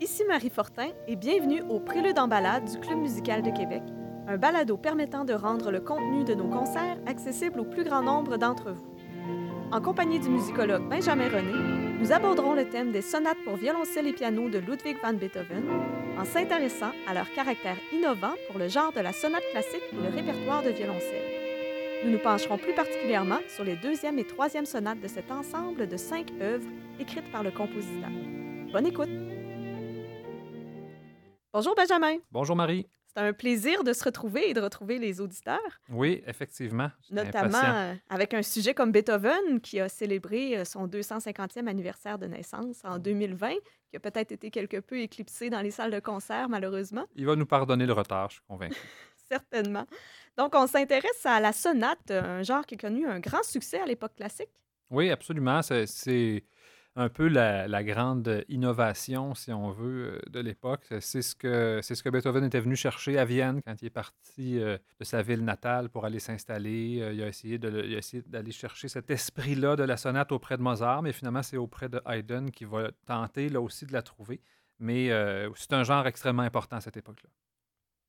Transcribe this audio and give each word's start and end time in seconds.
Ici 0.00 0.24
Marie 0.24 0.48
Fortin 0.48 0.88
et 1.08 1.14
bienvenue 1.14 1.60
au 1.68 1.78
Prélude 1.78 2.18
en 2.18 2.26
balade 2.26 2.64
du 2.64 2.80
Club 2.80 3.00
musical 3.00 3.42
de 3.42 3.50
Québec, 3.50 3.82
un 4.26 4.38
balado 4.38 4.78
permettant 4.78 5.26
de 5.26 5.34
rendre 5.34 5.70
le 5.70 5.80
contenu 5.80 6.24
de 6.24 6.32
nos 6.32 6.48
concerts 6.48 6.96
accessible 7.06 7.60
au 7.60 7.64
plus 7.64 7.84
grand 7.84 8.02
nombre 8.02 8.38
d'entre 8.38 8.70
vous. 8.70 8.96
En 9.70 9.82
compagnie 9.82 10.18
du 10.18 10.30
musicologue 10.30 10.88
Benjamin 10.88 11.28
René, 11.28 11.98
nous 12.00 12.12
aborderons 12.12 12.54
le 12.54 12.66
thème 12.70 12.92
des 12.92 13.02
sonates 13.02 13.44
pour 13.44 13.56
violoncelle 13.56 14.06
et 14.06 14.14
piano 14.14 14.48
de 14.48 14.56
Ludwig 14.56 14.96
van 15.02 15.12
Beethoven 15.12 15.64
en 16.18 16.24
s'intéressant 16.24 16.92
à 17.06 17.12
leur 17.12 17.30
caractère 17.34 17.76
innovant 17.92 18.32
pour 18.48 18.58
le 18.58 18.68
genre 18.68 18.92
de 18.92 19.00
la 19.00 19.12
sonate 19.12 19.44
classique 19.52 19.84
et 19.92 19.96
le 19.96 20.16
répertoire 20.16 20.62
de 20.62 20.70
violoncelle. 20.70 22.06
Nous 22.06 22.10
nous 22.12 22.18
pencherons 22.20 22.56
plus 22.56 22.72
particulièrement 22.72 23.40
sur 23.54 23.64
les 23.64 23.76
deuxième 23.76 24.18
et 24.18 24.24
troisième 24.24 24.64
sonates 24.64 25.00
de 25.00 25.08
cet 25.08 25.30
ensemble 25.30 25.86
de 25.86 25.96
cinq 25.98 26.32
œuvres 26.40 26.70
écrites 26.98 27.30
par 27.30 27.42
le 27.42 27.50
compositeur. 27.50 28.08
Bonne 28.72 28.86
écoute! 28.86 29.29
Bonjour 31.52 31.74
Benjamin. 31.74 32.18
Bonjour 32.30 32.54
Marie. 32.54 32.86
C'est 33.08 33.18
un 33.18 33.32
plaisir 33.32 33.82
de 33.82 33.92
se 33.92 34.04
retrouver 34.04 34.50
et 34.50 34.54
de 34.54 34.60
retrouver 34.60 35.00
les 35.00 35.20
auditeurs. 35.20 35.80
Oui, 35.88 36.22
effectivement. 36.28 36.92
Notamment 37.10 37.58
euh, 37.64 37.94
avec 38.08 38.34
un 38.34 38.42
sujet 38.42 38.72
comme 38.72 38.92
Beethoven 38.92 39.60
qui 39.60 39.80
a 39.80 39.88
célébré 39.88 40.58
euh, 40.58 40.64
son 40.64 40.86
250e 40.86 41.66
anniversaire 41.66 42.20
de 42.20 42.26
naissance 42.26 42.82
en 42.84 43.00
2020, 43.00 43.54
qui 43.88 43.96
a 43.96 43.98
peut-être 43.98 44.30
été 44.30 44.52
quelque 44.52 44.76
peu 44.76 45.00
éclipsé 45.00 45.50
dans 45.50 45.60
les 45.60 45.72
salles 45.72 45.90
de 45.90 45.98
concert, 45.98 46.48
malheureusement. 46.48 47.06
Il 47.16 47.26
va 47.26 47.34
nous 47.34 47.46
pardonner 47.46 47.84
le 47.84 47.94
retard, 47.94 48.30
je 48.30 48.34
suis 48.34 48.44
convaincu. 48.46 48.78
Certainement. 49.28 49.86
Donc, 50.38 50.54
on 50.54 50.68
s'intéresse 50.68 51.26
à 51.26 51.40
la 51.40 51.52
sonate, 51.52 52.12
un 52.12 52.44
genre 52.44 52.64
qui 52.64 52.76
a 52.76 52.78
connu 52.78 53.08
un 53.08 53.18
grand 53.18 53.42
succès 53.42 53.80
à 53.80 53.86
l'époque 53.86 54.14
classique. 54.14 54.50
Oui, 54.88 55.10
absolument. 55.10 55.62
C'est 55.62 56.44
un 57.00 57.08
peu 57.08 57.28
la, 57.28 57.82
grande 57.82 58.44
innovation, 58.48 59.34
si 59.34 59.52
on 59.52 59.70
veut, 59.70 60.12
euh, 60.12 60.30
de 60.30 60.38
l'époque. 60.38 60.84
C'est 61.00 61.22
ce, 61.22 61.34
que, 61.34 62.10
Beethoven 62.10 62.44
était 62.44 62.60
venu 62.60 62.76
chercher 62.76 63.18
à 63.18 63.24
Vienne 63.24 63.62
quand 63.62 63.74
il 63.80 63.86
est 63.86 63.90
parti 63.90 64.58
euh, 64.58 64.76
de 64.98 65.04
sa 65.04 65.22
ville 65.22 65.42
natale 65.42 65.88
pour 65.88 66.04
aller 66.04 66.20
s'installer. 66.20 67.00
Euh, 67.00 67.12
il 67.14 67.22
a 67.22 67.28
essayé, 67.28 67.58
d'aller 67.58 68.52
chercher 68.52 68.88
cet 68.88 69.10
esprit-là 69.10 69.76
de 69.76 69.82
la 69.82 69.96
sonate 69.96 70.30
auprès 70.30 70.58
de 70.58 70.62
Mozart, 70.62 71.02
mais 71.02 71.12
finalement, 71.12 71.42
c'est 71.42 71.56
auprès 71.56 71.88
de 71.88 72.02
Haydn 72.06 72.50
qu'il 72.50 72.66
va 72.66 72.90
tenter 73.06 73.48
là 73.48 73.62
aussi 73.62 73.86
de 73.86 73.92
la 73.94 74.02
trouver. 74.02 74.42
Mais 74.78 75.10
c'est 75.56 75.74
un 75.74 75.84
genre 75.84 76.06
extrêmement 76.06 76.42
important 76.42 76.76
à 76.76 76.80
cette 76.80 76.96
époque-là. 76.96 77.28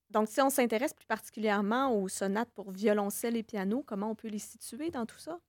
Donc, 0.09 0.27
si 0.27 0.41
on 0.41 0.49
s'intéresse 0.49 0.93
plus 0.93 1.05
particulièrement 1.05 1.93
aux 1.93 2.07
sonates 2.07 2.51
pour 2.53 2.71
violoncelle 2.71 3.37
et 3.37 3.43
piano, 3.43 3.83
comment 3.85 4.11
on 4.11 4.15
peut 4.15 4.27
les 4.27 4.39
situer 4.39 4.89
dans 4.89 5.05
tout 5.05 5.17
ça? 5.17 5.39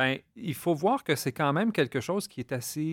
Bien, 0.00 0.16
il 0.34 0.54
faut 0.54 0.74
voir 0.74 1.04
que 1.04 1.14
c'est 1.14 1.32
quand 1.32 1.52
même 1.52 1.72
quelque 1.72 2.00
chose 2.00 2.26
qui 2.26 2.46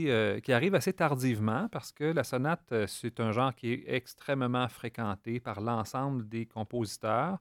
euh, 0.10 0.40
arrive 0.50 0.76
assez 0.76 0.92
tardivement 0.92 1.70
parce 1.72 1.94
que 1.94 2.04
la 2.04 2.26
sonate, 2.26 2.70
euh, 2.74 2.86
c'est 2.86 3.22
un 3.22 3.32
genre 3.32 3.56
qui 3.56 3.72
est 3.72 3.84
extrêmement 3.88 4.68
fréquenté 4.68 5.40
par 5.40 5.62
l'ensemble 5.62 6.28
des 6.28 6.46
compositeurs. 6.46 7.40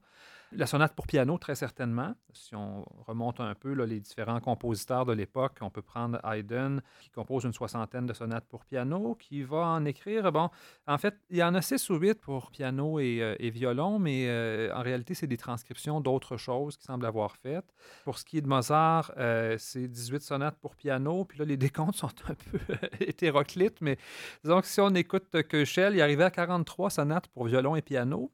La 0.53 0.65
sonate 0.65 0.95
pour 0.95 1.07
piano, 1.07 1.37
très 1.37 1.55
certainement. 1.55 2.15
Si 2.31 2.55
on 2.55 2.85
remonte 3.05 3.41
un 3.41 3.53
peu 3.53 3.73
les 3.73 3.99
différents 3.99 4.39
compositeurs 4.39 5.05
de 5.05 5.11
l'époque, 5.11 5.57
on 5.59 5.69
peut 5.69 5.81
prendre 5.81 6.19
Haydn, 6.23 6.79
qui 7.01 7.09
compose 7.09 7.43
une 7.43 7.51
soixantaine 7.51 8.05
de 8.05 8.13
sonates 8.13 8.45
pour 8.47 8.63
piano, 8.63 9.15
qui 9.15 9.43
va 9.43 9.67
en 9.67 9.83
écrire, 9.83 10.31
bon, 10.31 10.49
en 10.87 10.97
fait, 10.97 11.15
il 11.29 11.37
y 11.37 11.43
en 11.43 11.53
a 11.53 11.61
six 11.61 11.89
ou 11.89 11.95
huit 11.95 12.21
pour 12.21 12.49
piano 12.49 12.97
et, 12.99 13.21
euh, 13.21 13.35
violon, 13.49 13.99
mais 13.99 14.27
euh, 14.29 14.73
en 14.73 14.83
réalité, 14.83 15.15
c'est 15.15 15.27
des 15.27 15.37
transcriptions 15.37 15.99
d'autres 15.99 16.37
choses 16.37 16.77
qui 16.77 16.85
semblent 16.85 17.05
avoir 17.05 17.35
faites. 17.35 17.73
Pour 18.05 18.17
ce 18.17 18.23
qui 18.23 18.37
est 18.37 18.41
de 18.41 18.47
Mozart, 18.47 19.11
euh, 19.17 19.57
c'est 19.59 19.87
18 19.87 20.21
sonates 20.21 20.57
pour 20.59 20.75
piano, 20.75 21.25
puis 21.25 21.39
là, 21.39 21.45
les 21.45 21.57
décomptes 21.67 21.95
sont 21.95 22.07
un 22.29 22.35
peu 22.35 22.59
hétéroclites, 23.01 23.81
mais 23.81 23.97
disons 24.45 24.61
que 24.61 24.67
si 24.67 24.79
on 24.79 24.93
écoute 24.95 25.25
Köchel, 25.49 25.95
il 25.95 26.01
arrivait 26.01 26.23
à 26.23 26.31
43 26.31 26.89
sonates 26.89 27.27
pour 27.27 27.45
violon 27.45 27.75
et 27.75 27.81
piano, 27.81 28.31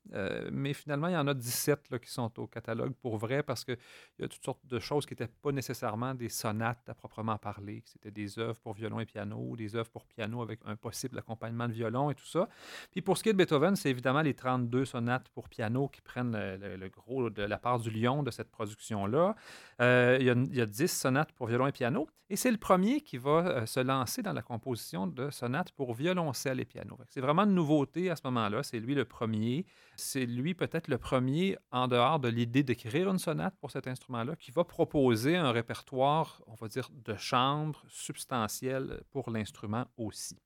mais 0.51 0.73
finalement, 0.73 1.07
il 1.07 1.13
y 1.13 1.17
en 1.17 1.27
a 1.27 1.33
17 1.33 1.89
là, 1.89 1.99
qui 2.03 2.11
sont 2.11 2.39
au 2.39 2.47
catalogue 2.47 2.93
pour 2.93 3.17
vrai 3.17 3.43
parce 3.43 3.63
qu'il 3.65 3.77
y 4.19 4.23
a 4.23 4.27
toutes 4.27 4.43
sortes 4.43 4.65
de 4.65 4.79
choses 4.79 5.05
qui 5.05 5.13
n'étaient 5.13 5.27
pas 5.27 5.51
nécessairement 5.51 6.13
des 6.13 6.29
sonates 6.29 6.87
à 6.87 6.93
proprement 6.93 7.37
parler. 7.37 7.83
C'était 7.85 8.11
des 8.11 8.39
œuvres 8.39 8.59
pour 8.59 8.73
violon 8.73 8.99
et 8.99 9.05
piano, 9.05 9.55
des 9.55 9.75
œuvres 9.75 9.89
pour 9.89 10.05
piano 10.05 10.41
avec 10.41 10.59
un 10.65 10.75
possible 10.75 11.17
accompagnement 11.17 11.67
de 11.67 11.73
violon 11.73 12.11
et 12.11 12.15
tout 12.15 12.25
ça. 12.25 12.47
Puis 12.91 13.01
pour 13.01 13.17
ce 13.17 13.23
qui 13.23 13.29
est 13.29 13.33
de 13.33 13.37
Beethoven, 13.37 13.75
c'est 13.75 13.89
évidemment 13.89 14.21
les 14.21 14.33
32 14.33 14.85
sonates 14.85 15.29
pour 15.29 15.49
piano 15.49 15.87
qui 15.87 16.01
prennent 16.01 16.35
le, 16.35 16.89
gros 16.89 17.29
de 17.29 17.43
la 17.43 17.57
part 17.57 17.79
du 17.79 17.89
lion 17.89 18.23
de 18.23 18.31
cette 18.31 18.51
production-là. 18.51 19.35
Euh, 19.81 20.17
il, 20.19 20.55
y 20.55 20.61
a, 20.61 20.65
10 20.65 20.87
sonates 20.87 21.31
pour 21.31 21.47
violon 21.47 21.67
et 21.67 21.71
piano. 21.71 22.07
Et 22.29 22.35
c'est 22.35 22.51
le 22.51 22.57
premier 22.57 23.01
qui 23.01 23.17
va 23.17 23.45
euh, 23.45 23.65
se 23.65 23.79
lancer 23.79 24.21
dans 24.21 24.33
la 24.33 24.41
composition 24.41 25.07
de 25.07 25.29
sonates 25.29 25.71
pour 25.71 25.93
violoncelle 25.93 26.59
et 26.59 26.65
piano. 26.65 26.97
C'est 27.09 27.21
vraiment 27.21 27.43
une 27.43 27.53
nouveauté 27.53 28.09
à 28.09 28.15
ce 28.15 28.21
moment-là. 28.25 28.63
C'est 28.63 28.79
lui 28.79 28.95
le 28.95 29.05
premier. 29.05 29.65
C'est 29.97 30.25
lui 30.25 30.55
peut-être 30.55 30.87
le 30.87 30.97
premier 30.97 31.57
en 31.71 31.87
dehors 31.93 32.19
de 32.19 32.29
l'idée 32.29 32.63
d'écrire 32.63 33.09
une 33.09 33.19
sonate 33.19 33.55
pour 33.59 33.71
cet 33.71 33.87
instrument-là, 33.87 34.35
qui 34.35 34.51
va 34.51 34.63
proposer 34.63 35.35
un 35.35 35.51
répertoire, 35.51 36.41
on 36.47 36.55
va 36.55 36.67
dire, 36.67 36.89
de 36.91 37.15
chambre 37.15 37.83
substantiel 37.87 39.03
pour 39.11 39.29
l'instrument 39.29 39.85
aussi. 39.97 40.37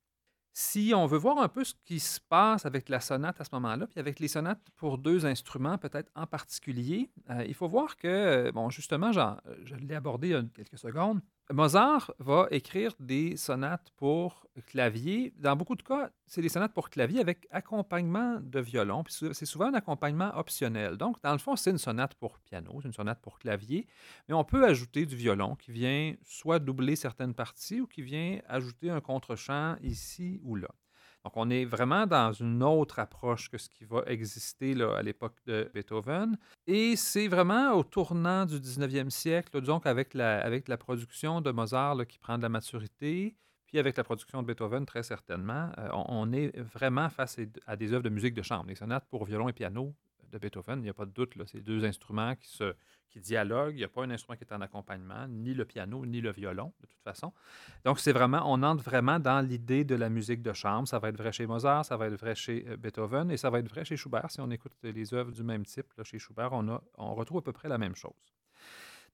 Si 0.53 0.91
on 0.95 1.05
veut 1.05 1.19
voir 1.19 1.37
un 1.37 1.49
peu 1.49 1.63
ce 1.63 1.75
qui 1.85 1.99
se 1.99 2.19
passe 2.19 2.65
avec 2.65 2.89
la 2.89 2.99
sonate 2.99 3.39
à 3.39 3.43
ce 3.43 3.51
moment-là, 3.53 3.85
puis 3.85 3.99
avec 3.99 4.19
les 4.19 4.27
sonates 4.27 4.67
pour 4.75 4.97
deux 4.97 5.25
instruments 5.25 5.77
peut-être 5.77 6.11
en 6.15 6.25
particulier, 6.25 7.11
euh, 7.29 7.45
il 7.47 7.53
faut 7.53 7.67
voir 7.67 7.95
que, 7.95 8.49
bon, 8.51 8.69
justement, 8.71 9.11
je 9.11 9.75
l'ai 9.75 9.95
abordé 9.95 10.29
il 10.29 10.31
y 10.31 10.35
a 10.35 10.43
quelques 10.55 10.79
secondes, 10.79 11.21
Mozart 11.53 12.11
va 12.19 12.47
écrire 12.51 12.91
des 12.99 13.37
sonates 13.37 13.91
pour 13.95 14.47
clavier. 14.65 15.33
Dans 15.37 15.55
beaucoup 15.55 15.75
de 15.75 15.81
cas, 15.81 16.11
c'est 16.25 16.41
des 16.41 16.49
sonates 16.49 16.73
pour 16.73 16.89
clavier 16.89 17.21
avec 17.21 17.47
accompagnement 17.51 18.39
de 18.41 18.59
violon. 18.59 19.03
c'est 19.07 19.45
souvent 19.45 19.67
un 19.67 19.73
accompagnement 19.73 20.35
optionnel. 20.37 20.97
Donc, 20.97 21.21
dans 21.23 21.31
le 21.31 21.37
fond, 21.37 21.55
c'est 21.55 21.71
une 21.71 21.77
sonate 21.77 22.15
pour 22.15 22.39
piano, 22.39 22.79
c'est 22.81 22.87
une 22.87 22.93
sonate 22.93 23.21
pour 23.21 23.39
clavier, 23.39 23.87
mais 24.27 24.35
on 24.35 24.43
peut 24.43 24.65
ajouter 24.65 25.05
du 25.05 25.15
violon 25.15 25.55
qui 25.55 25.71
vient 25.71 26.15
soit 26.23 26.59
doubler 26.59 26.97
certaines 26.97 27.33
parties 27.33 27.79
ou 27.79 27.87
qui 27.87 28.01
vient 28.01 28.39
ajouter 28.49 28.89
un 28.89 28.99
contre-champ 28.99 29.77
ici 29.81 30.41
ou 30.43 30.55
là. 30.55 30.69
Donc, 31.27 31.33
on 31.35 31.49
est 31.49 31.65
vraiment 31.65 32.07
dans 32.07 32.31
une 32.31 32.63
autre 32.63 32.99
approche 32.99 33.49
que 33.49 33.57
ce 33.57 33.67
qui 33.67 33.83
va 33.83 34.01
exister 34.05 34.81
à 34.81 35.01
l'époque 35.01 35.35
de 35.45 35.69
Beethoven. 35.73 36.37
Et 36.65 36.95
c'est 36.95 37.27
vraiment 37.27 37.73
au 37.73 37.83
tournant 37.83 38.45
du 38.45 38.55
19e 38.61 39.09
siècle, 39.09 39.59
donc 39.59 39.85
avec 39.85 40.13
la, 40.13 40.49
production 40.77 41.41
de 41.41 41.51
Mozart 41.51 42.07
qui 42.07 42.17
prend 42.17 42.37
de 42.37 42.43
la 42.43 42.47
maturité, 42.47 43.35
puis 43.65 43.77
avec 43.77 43.97
la 43.97 44.05
production 44.05 44.41
de 44.41 44.47
Beethoven, 44.47 44.85
très 44.85 45.03
certainement, 45.03 45.69
euh, 45.77 45.89
on, 45.91 46.31
est 46.31 46.57
vraiment 46.57 47.09
face 47.09 47.37
à 47.65 47.75
des 47.75 47.91
œuvres 47.91 48.03
de 48.03 48.09
musique 48.09 48.33
de 48.33 48.41
chambre. 48.41 48.69
Les 48.69 48.75
sonates 48.75 49.05
pour 49.09 49.25
violon 49.25 49.49
et 49.49 49.53
piano 49.53 49.93
de 50.31 50.37
Beethoven, 50.37 50.79
il 50.79 50.83
n'y 50.83 50.89
a 50.89 50.93
pas 50.93 51.05
de 51.05 51.11
doute, 51.11 51.33
c'est 51.45 51.61
deux 51.61 51.85
instruments 51.85 52.35
qui, 52.35 52.47
se, 52.47 52.73
qui 53.09 53.19
dialoguent. 53.19 53.73
Il 53.73 53.77
n'y 53.77 53.83
a 53.83 53.87
pas 53.87 54.03
un 54.03 54.09
instrument 54.09 54.37
qui 54.37 54.43
est 54.43 54.53
en 54.53 54.61
accompagnement, 54.61 55.27
ni 55.27 55.53
le 55.53 55.65
piano, 55.65 56.05
ni 56.05 56.21
le 56.21 56.31
violon, 56.31 56.73
de 56.81 56.87
toute 56.87 57.01
façon. 57.03 57.33
Donc, 57.85 57.99
c'est 57.99 58.11
vraiment, 58.11 58.43
on 58.45 58.63
entre 58.63 58.83
vraiment 58.83 59.19
dans 59.19 59.41
l'idée 59.45 59.83
de 59.83 59.95
la 59.95 60.09
musique 60.09 60.41
de 60.41 60.53
chambre. 60.53 60.87
Ça 60.87 60.99
va 60.99 61.09
être 61.09 61.17
vrai 61.17 61.31
chez 61.31 61.47
Mozart, 61.47 61.85
ça 61.85 61.97
va 61.97 62.07
être 62.07 62.19
vrai 62.19 62.35
chez 62.35 62.65
euh, 62.67 62.77
Beethoven, 62.77 63.31
et 63.31 63.37
ça 63.37 63.49
va 63.49 63.59
être 63.59 63.69
vrai 63.69 63.85
chez 63.85 63.97
Schubert. 63.97 64.29
Si 64.29 64.41
on 64.41 64.49
écoute 64.51 64.73
les 64.83 65.13
œuvres 65.13 65.31
du 65.31 65.43
même 65.43 65.65
type, 65.65 65.93
là, 65.97 66.03
chez 66.03 66.19
Schubert, 66.19 66.53
on, 66.53 66.67
a, 66.69 66.81
on 66.97 67.15
retrouve 67.15 67.39
à 67.39 67.41
peu 67.41 67.53
près 67.53 67.69
la 67.69 67.77
même 67.77 67.95
chose. 67.95 68.37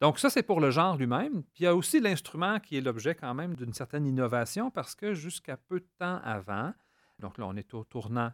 Donc 0.01 0.19
ça, 0.19 0.29
c'est 0.29 0.43
pour 0.43 0.59
le 0.59 0.71
genre 0.71 0.97
lui-même. 0.97 1.43
Puis 1.43 1.61
il 1.61 1.63
y 1.63 1.67
a 1.67 1.75
aussi 1.75 1.99
l'instrument 1.99 2.59
qui 2.59 2.77
est 2.77 2.81
l'objet 2.81 3.15
quand 3.15 3.33
même 3.33 3.55
d'une 3.55 3.73
certaine 3.73 4.05
innovation 4.05 4.71
parce 4.71 4.95
que 4.95 5.13
jusqu'à 5.13 5.55
peu 5.55 5.79
de 5.79 5.87
temps 5.97 6.19
avant, 6.23 6.73
donc 7.19 7.37
là 7.37 7.45
on 7.47 7.55
est 7.55 7.73
au 7.73 7.83
tournant 7.83 8.31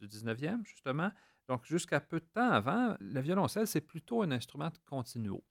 du 0.00 0.06
19e 0.06 0.64
justement, 0.64 1.10
donc, 1.50 1.64
jusqu'à 1.64 1.98
peu 1.98 2.20
de 2.20 2.26
temps 2.32 2.48
avant, 2.48 2.94
le 3.00 3.20
violoncelle, 3.20 3.66
c'est 3.66 3.80
plutôt 3.80 4.22
un 4.22 4.30
instrument 4.30 4.68
de 4.68 4.78
continuo. 4.86 5.42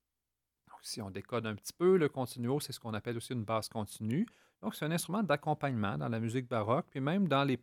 Donc, 0.71 0.79
si 0.81 1.01
on 1.01 1.11
décode 1.11 1.45
un 1.45 1.53
petit 1.55 1.73
peu, 1.73 1.97
le 1.97 2.07
continuo, 2.07 2.61
c'est 2.61 2.71
ce 2.71 2.79
qu'on 2.79 2.93
appelle 2.93 3.17
aussi 3.17 3.33
une 3.33 3.43
basse 3.43 3.67
continue. 3.67 4.25
Donc, 4.61 4.75
c'est 4.75 4.85
un 4.85 4.91
instrument 4.91 5.23
d'accompagnement 5.23 5.97
dans 5.97 6.07
la 6.07 6.21
musique 6.21 6.47
baroque, 6.47 6.85
puis 6.89 7.01
même 7.01 7.27
dans 7.27 7.43
les, 7.43 7.59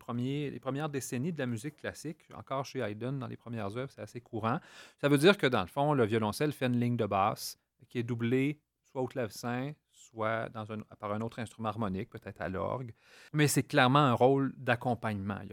les 0.51 0.59
premières 0.59 0.87
décennies 0.87 1.33
de 1.33 1.39
la 1.39 1.47
musique 1.47 1.77
classique, 1.77 2.29
encore 2.35 2.63
chez 2.63 2.77
Haydn, 2.77 3.17
dans 3.17 3.25
les 3.25 3.37
premières 3.37 3.75
œuvres, 3.75 3.91
c'est 3.91 4.03
assez 4.03 4.21
courant. 4.21 4.59
Ça 5.01 5.09
veut 5.09 5.17
dire 5.17 5.35
que, 5.35 5.47
dans 5.47 5.61
le 5.61 5.67
fond, 5.67 5.93
le 5.93 6.05
violoncelle 6.05 6.51
fait 6.51 6.67
une 6.67 6.79
ligne 6.79 6.95
de 6.95 7.07
basse 7.07 7.57
qui 7.89 7.97
est 7.97 8.03
doublée 8.03 8.61
soit 8.91 9.01
au 9.01 9.07
clavecin, 9.07 9.73
soit 10.09 10.49
par 10.99 11.11
un 11.11 11.21
autre 11.21 11.39
instrument 11.39 11.69
harmonique, 11.69 12.09
peut-être 12.09 12.41
à 12.41 12.49
l'orgue. 12.49 12.93
Mais 13.33 13.47
c'est 13.47 13.63
clairement 13.63 13.99
un 13.99 14.13
rôle 14.13 14.53
d'accompagnement. 14.57 15.39
Il 15.41 15.47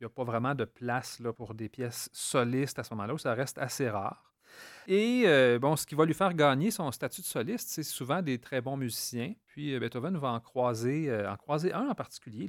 n'y 0.00 0.06
a, 0.06 0.08
pas 0.08 0.24
vraiment 0.24 0.54
de 0.54 0.64
place 0.64 1.20
là, 1.20 1.32
pour 1.32 1.54
des 1.54 1.68
pièces 1.68 2.10
solistes 2.12 2.78
à 2.78 2.84
ce 2.84 2.94
moment-là, 2.94 3.18
ça 3.18 3.34
reste 3.34 3.58
assez 3.58 3.88
rare. 3.88 4.35
Et 4.88 5.24
euh, 5.26 5.58
bon, 5.58 5.74
ce 5.74 5.84
qui 5.84 5.96
va 5.96 6.04
lui 6.04 6.14
faire 6.14 6.32
gagner 6.32 6.70
son 6.70 6.90
statut 6.92 7.20
de 7.20 7.26
soliste, 7.26 7.68
c'est 7.68 7.82
souvent 7.82 8.22
des 8.22 8.38
très 8.38 8.60
bons 8.60 8.76
musiciens. 8.76 9.34
Puis 9.46 9.74
euh, 9.74 9.80
Beethoven 9.80 10.16
va 10.16 10.28
en 10.28 10.38
croiser, 10.38 11.10
euh, 11.10 11.30
en 11.30 11.36
croiser 11.36 11.72
un 11.72 11.88
en 11.88 11.94
particulier, 11.94 12.48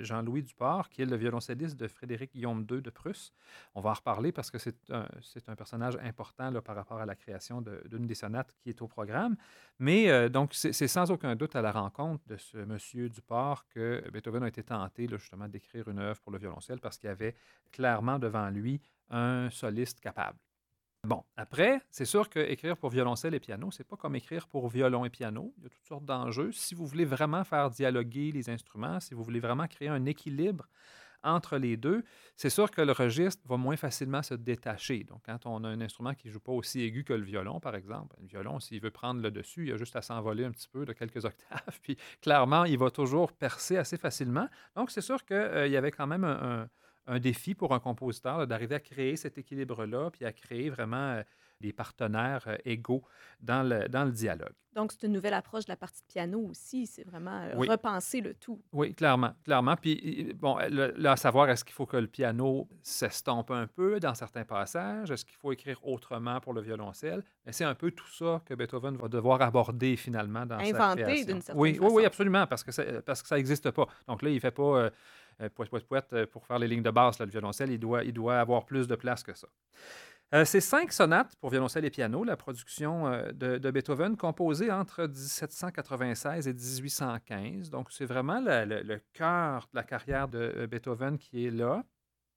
Jean-Louis 0.00 0.42
Duport, 0.42 0.88
qui 0.88 1.02
est 1.02 1.06
le 1.06 1.16
violoncelliste 1.16 1.76
de 1.76 1.86
Frédéric 1.86 2.32
Guillaume 2.32 2.66
II 2.68 2.82
de 2.82 2.90
Prusse. 2.90 3.32
On 3.76 3.80
va 3.80 3.90
en 3.90 3.94
reparler 3.94 4.32
parce 4.32 4.50
que 4.50 4.58
c'est 4.58 4.74
un, 4.90 5.54
personnage 5.54 5.96
important 6.02 6.52
par 6.60 6.74
rapport 6.74 6.98
à 6.98 7.06
la 7.06 7.14
création 7.14 7.62
d'une 7.62 8.06
des 8.06 8.14
sonates 8.14 8.52
qui 8.62 8.70
est 8.70 8.82
au 8.82 8.88
programme. 8.88 9.36
Mais 9.78 10.28
donc, 10.30 10.54
c'est 10.54 10.88
sans 10.88 11.10
aucun 11.10 11.36
doute 11.36 11.54
à 11.54 11.62
la 11.62 11.72
rencontre 11.72 12.24
de 12.26 12.36
ce 12.36 12.58
monsieur 12.58 13.08
Duport 13.08 13.66
que 13.68 14.02
Beethoven 14.12 14.42
a 14.42 14.48
été 14.48 14.62
tenté 14.62 15.08
justement 15.08 15.48
d'écrire 15.48 15.88
une 15.88 15.98
œuvre 15.98 16.20
pour 16.20 16.32
le 16.32 16.38
violoncelle 16.38 16.80
parce 16.80 16.98
qu'il 16.98 17.10
avait 17.10 17.34
clairement 17.70 18.18
devant 18.18 18.48
lui 18.50 18.80
un 19.10 19.50
soliste 19.50 20.00
capable. 20.00 20.38
Bon, 21.04 21.24
après, 21.36 21.80
c'est 21.90 22.04
sûr 22.04 22.28
qu'écrire 22.28 22.76
pour 22.76 22.90
violoncelle 22.90 23.34
et 23.34 23.40
piano, 23.40 23.70
c'est 23.70 23.84
pas 23.84 23.96
comme 23.96 24.16
écrire 24.16 24.46
pour 24.46 24.68
violon 24.68 25.06
et 25.06 25.10
piano. 25.10 25.54
Il 25.56 25.64
y 25.64 25.66
a 25.66 25.70
toutes 25.70 25.86
sortes 25.86 26.04
d'enjeux. 26.04 26.52
Si 26.52 26.74
vous 26.74 26.86
voulez 26.86 27.06
vraiment 27.06 27.42
faire 27.42 27.70
dialoguer 27.70 28.32
les 28.32 28.50
instruments, 28.50 29.00
si 29.00 29.14
vous 29.14 29.24
voulez 29.24 29.40
vraiment 29.40 29.66
créer 29.66 29.88
un 29.88 30.04
équilibre 30.04 30.68
entre 31.22 31.56
les 31.56 31.78
deux, 31.78 32.04
c'est 32.36 32.50
sûr 32.50 32.70
que 32.70 32.82
le 32.82 32.92
registre 32.92 33.42
va 33.46 33.56
moins 33.56 33.76
facilement 33.76 34.22
se 34.22 34.34
détacher. 34.34 35.04
Donc, 35.04 35.22
quand 35.24 35.46
on 35.46 35.64
a 35.64 35.68
un 35.68 35.80
instrument 35.80 36.14
qui 36.14 36.28
ne 36.28 36.32
joue 36.32 36.40
pas 36.40 36.52
aussi 36.52 36.82
aigu 36.82 37.02
que 37.02 37.14
le 37.14 37.24
violon, 37.24 37.60
par 37.60 37.74
exemple, 37.76 38.16
le 38.20 38.26
violon, 38.26 38.60
s'il 38.60 38.80
veut 38.80 38.90
prendre 38.90 39.22
le 39.22 39.30
dessus, 39.30 39.68
il 39.68 39.72
a 39.72 39.76
juste 39.76 39.96
à 39.96 40.02
s'envoler 40.02 40.44
un 40.44 40.50
petit 40.50 40.68
peu 40.68 40.84
de 40.84 40.92
quelques 40.92 41.24
octaves, 41.24 41.80
puis 41.82 41.96
clairement, 42.20 42.64
il 42.64 42.78
va 42.78 42.90
toujours 42.90 43.32
percer 43.32 43.78
assez 43.78 43.96
facilement. 43.96 44.48
Donc, 44.76 44.90
c'est 44.90 45.02
sûr 45.02 45.24
qu'il 45.24 45.36
euh, 45.36 45.66
y 45.66 45.76
avait 45.76 45.90
quand 45.90 46.06
même 46.06 46.24
un 46.24 46.68
défi 47.18 47.54
pour 47.54 47.74
un 47.74 47.80
compositeur 47.80 48.46
d'arriver 48.46 48.76
à 48.76 48.80
créer 48.80 49.16
cet 49.16 49.38
équilibre-là, 49.38 50.10
puis 50.10 50.24
à 50.24 50.32
créer 50.32 50.70
vraiment 50.70 51.14
euh, 51.14 51.22
des 51.60 51.72
partenaires 51.72 52.44
euh, 52.46 52.56
égaux 52.64 53.02
dans 53.40 53.62
le, 53.62 53.88
dans 53.88 54.04
le 54.04 54.12
dialogue. 54.12 54.54
Donc, 54.74 54.92
c'est 54.92 55.06
une 55.06 55.12
nouvelle 55.12 55.34
approche 55.34 55.64
de 55.64 55.72
la 55.72 55.76
partie 55.76 56.00
de 56.02 56.06
piano 56.06 56.38
aussi. 56.48 56.86
C'est 56.86 57.02
vraiment 57.02 57.40
euh, 57.42 57.54
repenser 57.56 58.20
le 58.20 58.34
tout. 58.34 58.62
Oui, 58.72 58.94
clairement. 58.94 59.32
clairement. 59.42 59.74
Puis, 59.74 60.32
bon, 60.36 60.58
là, 60.58 61.12
à 61.12 61.16
savoir, 61.16 61.48
est-ce 61.50 61.64
qu'il 61.64 61.74
faut 61.74 61.86
que 61.86 61.96
le 61.96 62.06
piano 62.06 62.68
s'estompe 62.82 63.50
un 63.50 63.66
peu 63.66 63.98
dans 63.98 64.14
certains 64.14 64.44
passages? 64.44 65.10
Est-ce 65.10 65.24
qu'il 65.24 65.36
faut 65.36 65.50
écrire 65.50 65.84
autrement 65.84 66.40
pour 66.40 66.52
le 66.52 66.60
violoncelle? 66.60 67.24
Mais 67.44 67.52
c'est 67.52 67.64
un 67.64 67.74
peu 67.74 67.90
tout 67.90 68.08
ça 68.12 68.42
que 68.44 68.54
Beethoven 68.54 68.96
va 68.96 69.08
devoir 69.08 69.42
aborder 69.42 69.96
finalement 69.96 70.46
dans 70.46 70.58
Inventer, 70.58 70.72
sa 70.72 70.94
création. 70.94 71.26
d'une 71.26 71.42
certaine 71.42 71.60
oui, 71.60 71.74
façon. 71.74 71.86
Oui, 71.86 71.92
oui, 71.96 72.04
absolument, 72.04 72.46
parce 72.46 72.62
que 72.62 72.70
ça, 72.70 72.84
parce 73.04 73.22
que 73.22 73.28
ça 73.28 73.36
n'existe 73.36 73.72
pas. 73.72 73.88
Donc 74.06 74.22
là, 74.22 74.30
il 74.30 74.36
ne 74.36 74.40
fait 74.40 74.52
pas 74.52 74.62
euh, 74.62 74.90
poète, 75.48 76.12
euh, 76.12 76.26
pour 76.26 76.46
faire 76.46 76.58
les 76.58 76.68
lignes 76.68 76.82
de 76.82 76.90
basse, 76.90 77.18
le 77.18 77.26
violoncelle, 77.26 77.70
il 77.70 77.78
doit, 77.78 78.38
avoir 78.38 78.64
plus 78.66 78.86
de 78.86 78.94
place 78.94 79.22
que 79.22 79.34
ça. 79.34 79.48
Euh, 80.32 80.44
c'est 80.44 80.60
cinq 80.60 80.92
sonates 80.92 81.34
pour 81.40 81.50
violoncelle 81.50 81.84
et 81.84 81.90
piano, 81.90 82.22
la 82.22 82.36
production 82.36 83.10
de, 83.32 83.70
Beethoven, 83.70 84.16
composée 84.16 84.70
entre 84.70 85.02
1796 85.06 86.46
et 86.46 86.52
1815. 86.52 87.70
Donc, 87.70 87.90
c'est 87.90 88.04
vraiment 88.04 88.40
le, 88.40 89.00
cœur 89.12 89.68
de 89.72 89.76
la 89.76 89.82
carrière 89.82 90.28
de 90.28 90.66
Beethoven 90.70 91.18
qui 91.18 91.46
est 91.46 91.50
là. 91.50 91.82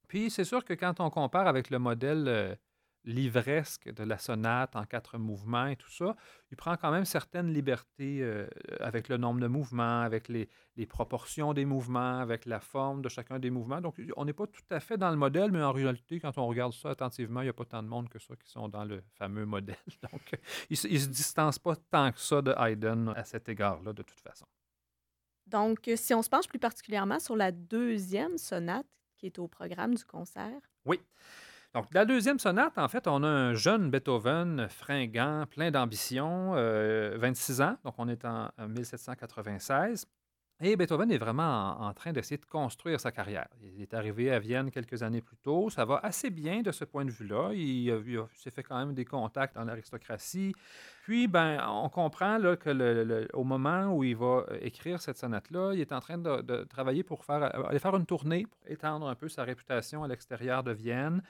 Puis, 0.08 0.30
c'est 0.30 0.44
sûr 0.44 0.64
que 0.64 0.74
quand 0.74 0.98
on 0.98 1.08
compare 1.10 1.46
avec 1.46 1.70
le 1.70 1.78
modèle 1.78 2.58
livresque 3.04 3.92
de 3.92 4.02
la 4.02 4.18
sonate 4.18 4.76
en 4.76 4.84
quatre 4.84 5.18
mouvements 5.18 5.66
et 5.66 5.76
tout 5.76 5.90
ça, 5.90 6.16
il 6.50 6.56
prend 6.56 6.76
quand 6.76 6.90
même 6.90 7.04
certaines 7.04 7.52
libertés 7.52 8.22
euh, 8.22 8.46
avec 8.80 9.08
le 9.08 9.16
nombre 9.16 9.40
de 9.40 9.46
mouvements, 9.46 10.00
avec 10.00 10.28
les, 10.28 10.48
proportions 10.86 11.52
des 11.52 11.64
mouvements, 11.64 12.18
avec 12.18 12.46
la 12.46 12.60
forme 12.60 13.02
de 13.02 13.08
chacun 13.08 13.38
des 13.38 13.50
mouvements. 13.50 13.80
Donc, 13.80 14.00
on 14.16 14.24
n'est 14.24 14.32
pas 14.32 14.46
tout 14.46 14.62
à 14.70 14.80
fait 14.80 14.96
dans 14.96 15.10
le 15.10 15.16
modèle, 15.16 15.50
mais 15.50 15.62
en 15.62 15.72
réalité, 15.72 16.20
quand 16.20 16.36
on 16.38 16.46
regarde 16.46 16.72
ça 16.72 16.90
attentivement, 16.90 17.40
il 17.40 17.44
n'y 17.44 17.50
a 17.50 17.54
pas 17.54 17.64
tant 17.64 17.82
de 17.82 17.88
monde 17.88 18.08
que 18.08 18.18
ça 18.18 18.34
qui 18.36 18.48
sont 18.48 18.68
dans 18.68 18.84
le 18.84 19.02
fameux 19.14 19.46
modèle. 19.46 19.76
Donc, 20.12 20.38
il 20.70 20.92
ne 20.92 20.98
se 20.98 21.08
distance 21.08 21.58
pas 21.58 21.76
tant 21.76 22.12
que 22.12 22.20
ça 22.20 22.42
de 22.42 22.54
Haydn 22.56 23.12
à 23.14 23.24
cet 23.24 23.48
égard-là, 23.48 23.92
de 23.92 24.02
toute 24.02 24.20
façon. 24.20 24.46
Donc, 25.46 25.90
si 25.96 26.14
on 26.14 26.22
se 26.22 26.30
penche 26.30 26.48
plus 26.48 26.58
particulièrement 26.58 27.20
sur 27.20 27.36
la 27.36 27.52
deuxième 27.52 28.38
sonate 28.38 28.86
qui 29.16 29.26
est 29.26 29.38
au 29.38 29.48
programme 29.48 29.94
du 29.94 30.04
concert. 30.04 30.60
Oui. 30.84 31.00
Donc, 31.74 31.86
la 31.92 32.04
deuxième 32.04 32.38
sonate, 32.38 32.78
en 32.78 32.86
fait, 32.86 33.08
on 33.08 33.24
a 33.24 33.28
un 33.28 33.54
jeune 33.54 33.90
Beethoven 33.90 34.68
fringant, 34.68 35.44
plein 35.50 35.72
d'ambition, 35.72 36.52
26 36.52 37.60
euh, 37.60 37.64
ans, 37.64 37.76
donc 37.84 37.94
on 37.98 38.08
est 38.08 38.24
en, 38.24 38.48
1796. 38.68 40.06
Et 40.60 40.76
Beethoven 40.76 41.10
est 41.10 41.18
vraiment 41.18 41.80
en, 41.80 41.92
train 41.92 42.12
d'essayer 42.12 42.38
de 42.38 42.46
construire 42.46 43.00
sa 43.00 43.10
carrière. 43.10 43.48
Il 43.60 43.82
est 43.82 43.92
arrivé 43.92 44.30
à 44.30 44.38
Vienne 44.38 44.70
quelques 44.70 45.02
années 45.02 45.20
plus 45.20 45.36
tôt. 45.36 45.68
Ça 45.68 45.84
va 45.84 45.98
assez 46.04 46.30
bien 46.30 46.62
de 46.62 46.70
ce 46.70 46.84
point 46.84 47.04
de 47.04 47.10
vue-là. 47.10 47.50
Il, 47.54 47.92
s'est 48.34 48.52
fait 48.52 48.62
quand 48.62 48.78
même 48.78 48.94
des 48.94 49.04
contacts 49.04 49.56
dans 49.56 49.64
l'aristocratie. 49.64 50.54
Puis, 51.02 51.26
ben, 51.26 51.58
on 51.68 51.88
comprend 51.88 52.38
là, 52.38 52.56
que 52.56 53.26
au 53.34 53.42
moment 53.42 53.88
où 53.88 54.04
il 54.04 54.14
va 54.14 54.46
écrire 54.60 55.02
cette 55.02 55.18
sonate-là, 55.18 55.72
il 55.74 55.80
est 55.80 55.92
en 55.92 56.00
train 56.00 56.18
de, 56.18 56.40
de, 56.42 56.62
travailler 56.62 57.02
pour 57.02 57.24
faire, 57.24 57.42
aller 57.68 57.80
faire 57.80 57.96
une 57.96 58.06
tournée, 58.06 58.46
pour 58.46 58.70
étendre 58.70 59.08
un 59.08 59.16
peu 59.16 59.28
sa 59.28 59.42
réputation 59.42 60.04
à 60.04 60.08
l'extérieur 60.08 60.62
de 60.62 60.70
Vienne. 60.70 61.20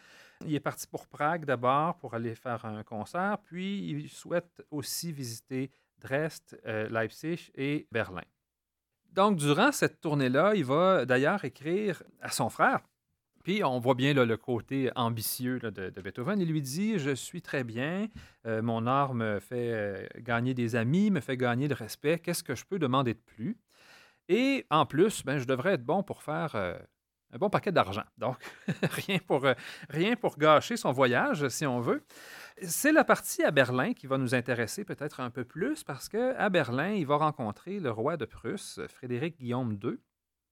Il 0.46 0.55
est 0.55 0.61
parti 0.61 0.87
pour 0.87 1.06
Prague 1.06 1.44
d'abord 1.44 1.96
pour 1.99 2.14
aller 2.14 2.35
faire 2.35 2.64
un 2.64 2.82
concert, 2.82 3.38
puis 3.44 3.88
il 3.88 4.08
souhaite 4.08 4.62
aussi 4.70 5.12
visiter 5.12 5.70
Dresde, 5.99 6.61
euh, 6.67 6.88
Leipzig 6.88 7.50
et 7.55 7.87
Berlin. 7.91 8.25
Donc, 9.12 9.37
durant 9.37 9.73
cette 9.73 10.00
tournée-là, 10.00 10.55
il 10.55 10.64
va 10.64 11.06
d'ailleurs 11.06 11.44
écrire 11.44 12.02
à 12.20 12.31
son 12.31 12.50
frère. 12.50 12.81
Puis 13.44 13.62
on 13.62 13.79
voit 13.79 13.94
bien 13.94 14.14
le 14.14 14.37
côté 14.37 14.91
ambitieux 14.96 15.58
de, 15.58 16.00
Beethoven. 16.00 16.41
Il 16.41 16.49
lui 16.49 16.62
dit 16.62 16.99
Je 16.99 17.14
suis 17.14 17.43
très 17.43 17.62
bien, 17.62 18.08
euh, 18.47 18.62
mon 18.62 18.87
art 18.87 19.14
me 19.14 19.38
fait 19.38 19.73
euh, 19.73 20.06
gagner 20.19 20.55
des 20.55 20.76
amis, 20.76 21.11
me 21.11 21.20
fait 21.20 21.37
gagner 21.37 21.69
de 21.69 21.75
respect. 21.75 22.19
Qu'est-ce 22.19 22.43
que 22.43 22.55
je 22.55 22.64
peux 22.64 22.79
demander 22.79 23.14
de 23.14 23.20
plus 23.20 23.58
Et 24.29 24.67
en 24.70 24.87
plus, 24.87 25.25
ben, 25.25 25.38
je 25.38 25.44
devrais 25.44 25.75
être 25.75 25.85
bon 25.85 26.02
pour 26.02 26.23
faire 26.23 26.56
un 27.35 27.39
bon 27.39 27.51
paquet 27.51 27.73
d'argent. 27.73 28.05
Donc, 28.17 28.37
rien, 28.83 29.19
pour, 29.27 29.45
euh, 29.45 29.55
rien 29.91 30.15
pour 30.17 30.39
gâcher 30.39 30.77
son 30.77 30.93
voyage, 30.93 31.49
si 31.49 31.67
on 31.67 31.81
veut. 31.81 32.05
C'est 32.63 32.93
la 32.93 33.05
partie 33.05 33.43
à 33.43 33.51
Berlin 33.51 33.93
qui 33.93 34.07
va 34.07 34.17
nous 34.17 34.35
intéresser 34.35 34.85
peut-être 34.85 35.21
un 35.21 35.31
peu 35.31 35.45
plus 35.45 35.83
parce 35.83 36.09
qu'à 36.09 36.49
Berlin, 36.49 36.93
il 36.93 37.07
va 37.07 37.17
rencontrer 37.17 37.81
le 37.81 37.91
roi 37.91 38.17
de 38.17 38.25
Prusse, 38.25 38.81
Frédéric 38.89 39.39
Guillaume 39.39 39.77
II, 39.83 39.99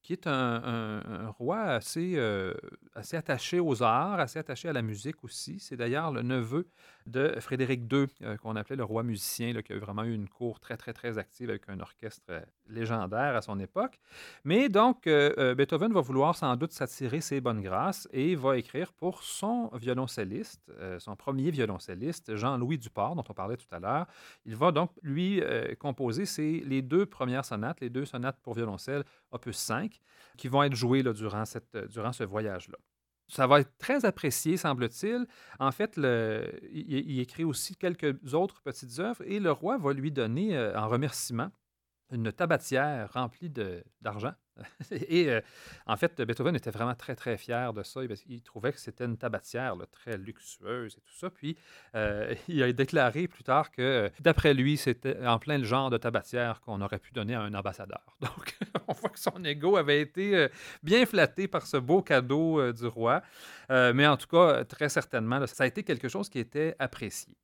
qui 0.03 0.13
est 0.13 0.27
un, 0.27 1.29
roi 1.39 1.61
assez, 1.61 2.15
euh, 2.17 2.55
assez 2.97 3.17
attaché 3.17 3.61
aux 3.61 3.85
arts, 3.85 4.19
assez 4.19 4.41
attaché 4.41 4.69
à 4.69 4.73
la 4.73 4.83
musique 4.83 5.23
aussi. 5.23 5.61
C'est 5.61 5.77
d'ailleurs 5.77 6.11
le 6.11 6.23
neveu 6.23 6.69
de 7.07 7.37
Frédéric 7.41 7.93
II, 7.93 8.07
euh, 8.23 8.37
qu'on 8.37 8.57
appelait 8.57 8.77
le 8.77 8.85
roi 8.85 9.03
musicien, 9.03 9.53
qui 9.63 9.73
a 9.73 9.79
vraiment 9.79 10.05
eu 10.05 10.15
une 10.15 10.29
cour 10.29 10.61
très, 10.61 10.77
très, 10.77 10.93
très 10.93 11.19
active 11.19 11.51
avec 11.51 11.69
un 11.69 11.81
orchestre 11.81 12.23
euh, 12.31 12.41
légendaire 12.69 13.37
à 13.37 13.43
son 13.43 13.59
époque. 13.59 13.99
Mais 14.45 14.69
donc, 14.69 15.05
Beethoven 15.05 15.93
va 15.93 16.01
vouloir 16.01 16.35
sans 16.37 16.57
doute 16.57 16.73
s'attirer 16.73 17.21
ses 17.21 17.41
bonnes 17.41 17.61
grâces 17.61 18.09
et 18.13 18.35
va 18.35 18.57
écrire 18.57 18.93
pour 18.93 19.23
son 19.23 19.69
violoncelliste, 19.75 20.73
son 20.99 21.15
premier 21.17 21.51
violoncelliste, 21.51 22.35
Jean-Louis 22.35 22.79
Duport, 22.79 23.15
dont 23.15 23.25
on 23.29 23.35
parlait 23.35 23.59
tout 23.59 23.67
à 23.73 23.79
l'heure. 23.79 24.07
Il 24.47 24.57
va 24.57 24.73
donc, 24.73 24.91
lui, 25.03 25.43
composer 25.79 26.25
ses, 26.25 26.61
les 26.61 26.81
deux 26.81 27.05
premières 27.05 27.45
sonates, 27.45 27.81
les 27.81 27.91
deux 27.91 28.07
sonates 28.07 28.39
pour 28.43 28.55
violoncelle, 28.55 29.05
opus 29.33 29.57
5 29.57 30.01
qui 30.37 30.49
vont 30.49 30.63
être 30.63 30.75
joués 30.75 31.03
là, 31.03 31.13
durant, 31.13 31.45
cette, 31.45 31.77
durant 31.89 32.13
ce 32.13 32.25
voyage-là. 32.25 32.79
Ça 33.33 33.47
va 33.47 33.61
être 33.61 33.79
très 33.79 34.05
apprécié, 34.05 34.59
semble-t-il. 34.59 35.27
En 35.59 35.73
fait, 35.73 35.97
il, 35.97 37.19
écrit 37.19 37.45
aussi 37.45 37.75
quelques 37.75 38.35
autres 38.35 38.61
petites 38.61 38.99
œuvres 38.99 39.25
et 39.25 39.41
le 39.41 39.51
roi 39.51 39.79
va 39.79 39.95
lui 39.95 40.13
donner 40.13 40.55
euh, 40.55 40.79
en 40.79 40.87
remerciement 40.87 41.51
une 42.11 42.31
tabatière 42.31 43.11
remplie 43.15 43.51
d'argent 44.03 44.35
et 44.91 45.31
euh, 45.31 45.41
en 45.87 45.97
fait, 45.97 46.21
Beethoven 46.21 46.55
était 46.55 46.71
vraiment 46.71 46.95
très, 46.95 47.15
très 47.15 47.37
fier 47.37 47.73
de 47.73 47.83
ça. 47.83 48.01
Il, 48.29 48.43
trouvait 48.43 48.73
que 48.73 48.81
c'était 48.81 49.05
une 49.05 49.17
tabatière 49.17 49.77
très 49.91 50.17
luxueuse 50.17 50.95
et 50.97 51.01
tout 51.01 51.15
ça. 51.19 51.31
Puis, 51.31 51.57
euh, 51.95 52.35
il 52.49 52.63
a 52.63 52.73
déclaré 52.73 53.29
plus 53.29 53.45
tard 53.45 53.71
que, 53.71 54.11
d'après 54.21 54.55
lui, 54.55 54.77
c'était 54.77 55.17
en 55.27 55.39
plein 55.39 55.59
le 55.59 55.65
genre 55.65 55.91
de 55.91 55.97
tabatière 55.97 56.61
qu'on 56.61 56.81
aurait 56.81 56.99
pu 56.99 57.13
donner 57.13 57.35
à 57.35 57.43
un 57.43 57.55
ambassadeur. 57.55 58.05
Donc, 58.21 58.59
on 58.89 58.93
voit 58.93 59.11
que 59.11 59.21
son 59.21 59.43
ego 59.45 59.77
avait 59.77 60.01
été 60.01 60.37
euh, 60.37 60.49
bien 60.83 61.07
flatté 61.07 61.49
par 61.49 61.67
ce 61.67 61.77
beau 61.77 62.03
cadeau 62.03 62.73
du 62.73 62.87
roi. 62.87 63.23
mais 63.71 64.07
en 64.07 64.17
tout 64.17 64.27
cas, 64.27 64.65
très 64.65 64.89
certainement, 64.89 65.45
ça 65.47 65.65
a 65.65 65.67
été 65.67 65.83
quelque 65.83 66.09
chose 66.09 66.29
qui 66.29 66.39
était 66.39 66.77
apprécié. 66.79 67.35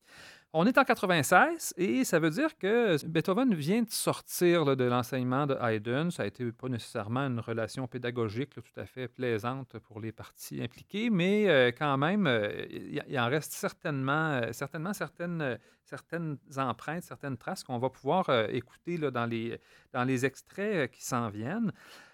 On 0.54 0.64
est 0.64 0.78
en 0.78 0.84
96 0.84 1.74
et 1.76 2.04
ça 2.04 2.18
veut 2.18 2.30
dire 2.30 2.56
que 2.56 2.96
Beethoven 3.06 3.54
vient 3.54 3.82
de 3.82 3.90
sortir 3.90 4.76
de 4.76 4.84
l'enseignement 4.84 5.46
de 5.46 5.54
Haydn. 5.60 6.10
Ça 6.10 6.22
a 6.22 6.26
été 6.26 6.50
pas 6.52 6.70
nécessairement 6.70 7.26
une 7.26 7.40
relation 7.40 7.86
pédagogique 7.86 8.54
tout 8.54 8.80
à 8.80 8.86
fait 8.86 9.08
plaisante 9.08 9.78
pour 9.80 10.00
les 10.00 10.10
parties 10.10 10.62
impliquées, 10.62 11.10
mais 11.10 11.50
euh, 11.50 11.70
quand 11.70 11.98
même, 11.98 12.26
euh, 12.26 12.64
il 12.70 13.20
en 13.20 13.28
reste 13.28 13.52
certainement, 13.52 14.40
euh, 14.42 14.52
certainement 14.52 14.94
certaines, 14.94 15.58
certaines 15.88 16.36
empreintes, 16.56 17.02
certaines 17.02 17.36
traces 17.36 17.64
qu'on 17.64 17.78
va 17.78 17.88
pouvoir 17.88 18.28
euh, 18.28 18.46
écouter 18.50 18.96
là, 18.98 19.10
dans, 19.10 19.26
les, 19.26 19.58
dans 19.92 20.04
les 20.04 20.26
extraits 20.26 20.74
euh, 20.74 20.86
qui 20.86 21.04
s'en 21.04 21.30
viennent. 21.30 21.72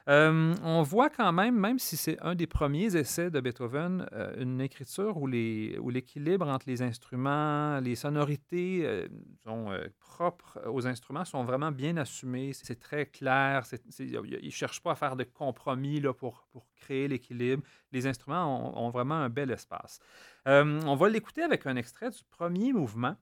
Euh, 0.09 0.55
on 0.63 0.83
voit 0.83 1.09
quand 1.09 1.33
même, 1.33 1.59
même 1.59 1.79
si 1.79 1.97
c'est 1.97 2.21
un 2.21 2.35
des 2.35 2.47
premiers 2.47 2.95
essais 2.95 3.31
de 3.31 3.41
Beethoven, 3.41 4.07
une 4.37 4.61
écriture 4.61 5.17
où, 5.17 5.27
où 5.27 5.91
l'équilibre 5.91 6.47
entre 6.47 6.67
les 6.69 6.83
instruments, 6.83 7.81
les 7.81 7.95
sonorités 7.95 9.09
sont, 9.43 9.75
propres 9.99 10.61
aux 10.67 10.87
instruments 10.87 11.25
sont 11.25 11.43
vraiment 11.45 11.73
bien 11.73 11.97
assumés. 11.97 12.53
C'est 12.53 12.79
très 12.79 13.07
clair. 13.07 13.65
il 13.99 14.45
ne 14.45 14.51
cherche 14.51 14.83
pas 14.83 14.93
à 14.93 14.95
faire 14.95 15.17
de 15.17 15.25
compromis 15.25 16.01
là, 16.01 16.13
pour, 16.13 16.47
pour 16.53 16.67
créer 16.77 17.09
l'équilibre. 17.09 17.63
Les 17.91 18.07
instruments 18.07 18.77
ont, 18.77 18.85
ont, 18.85 18.91
vraiment 18.91 19.15
un 19.15 19.31
bel 19.31 19.51
espace. 19.51 20.01
on 20.45 20.97
va 20.97 21.09
l'écouter 21.09 21.45
avec 21.45 21.65
un 21.67 21.77
extrait 21.77 22.11
du 22.11 22.25
premier 22.31 22.75
mouvement 22.75 23.17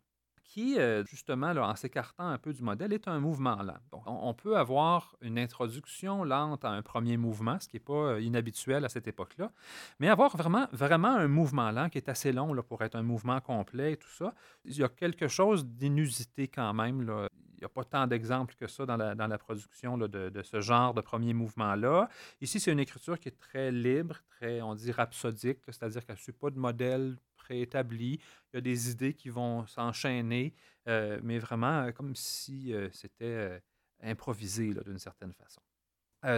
qui, 0.52 0.78
euh, 0.78 1.02
justement, 1.06 1.49
en 1.49 1.75
s'écartant 1.76 2.28
un 2.28 2.37
peu 2.37 2.52
du 2.52 2.62
modèle, 2.62 2.92
est 2.92 3.09
un 3.09 3.21
mouvement 3.21 3.62
lent. 3.62 3.78
Donc, 3.90 4.02
on, 4.04 4.35
peut 4.35 4.59
avoir 4.59 5.16
une 5.23 5.38
introduction 5.38 6.25
lente 6.25 6.62
à 6.66 6.68
un 6.68 6.82
premier 6.82 7.16
mouvement, 7.16 7.59
ce 7.59 7.68
qui 7.68 7.76
n'est 7.76 7.80
pas 7.80 8.12
euh, 8.12 8.21
inhabituel 8.21 8.85
à 8.85 8.90
cette 8.90 9.09
époque-là, 9.09 9.50
mais 9.99 10.11
avoir 10.11 10.37
vraiment, 10.37 10.66
vraiment 10.73 11.16
un 11.16 11.26
mouvement 11.26 11.71
lent 11.71 11.88
qui 11.88 11.97
est 11.97 12.11
assez 12.11 12.32
long 12.32 12.54
pour 12.68 12.82
être 12.82 12.97
un 12.97 13.02
mouvement 13.02 13.40
complet 13.40 13.92
et 13.92 13.97
tout 13.97 14.11
ça. 14.11 14.35
Il 14.66 14.76
y 14.76 14.85
a 14.85 14.90
quelque 14.90 15.26
chose 15.26 15.64
d'inusité 15.64 16.49
quand 16.49 16.75
même. 16.75 17.00
Là. 17.00 17.28
N'y 17.62 17.66
a 17.66 17.69
pas 17.69 17.85
tant 17.85 18.09
d'exemples 18.09 18.57
que 18.57 18.66
ça 18.66 18.85
dans 18.87 18.97
la, 18.97 19.14
dans 19.14 19.28
la 19.28 19.38
production 19.38 19.97
de, 19.97 20.09
de, 20.09 20.42
ce 20.42 20.61
genre 20.61 20.95
de 20.95 21.00
premier 21.00 21.33
mouvement-là. 21.33 22.09
Ici, 22.40 22.59
c'est 22.59 22.73
une 22.73 22.81
écriture 22.81 23.21
qui 23.21 23.28
est 23.28 23.38
très 23.38 23.71
libre, 23.71 24.16
très, 24.31 24.61
on 24.62 24.75
dit, 24.75 24.90
rhapsodique, 24.90 25.61
c'est-à-dire 25.66 26.04
qu'elle 26.04 26.16
ne 26.16 26.21
suit 26.21 26.33
pas 26.33 26.50
de 26.50 26.59
modèle 26.59 27.16
préétabli. 27.37 28.19
Il 28.52 28.57
y 28.57 28.59
a 28.59 28.61
des 28.61 28.90
idées 28.90 29.14
qui 29.14 29.28
vont 29.28 29.64
s'enchaîner, 29.69 30.54
euh, 30.88 31.21
mais 31.23 31.38
vraiment 31.38 31.83
euh, 31.83 31.92
comme 31.92 32.16
si 32.16 32.75
euh, 32.75 32.88
c'était 32.90 33.62
improvisé 34.02 34.75
d'une 34.85 34.99
certaine 34.99 35.33
façon. 35.33 35.61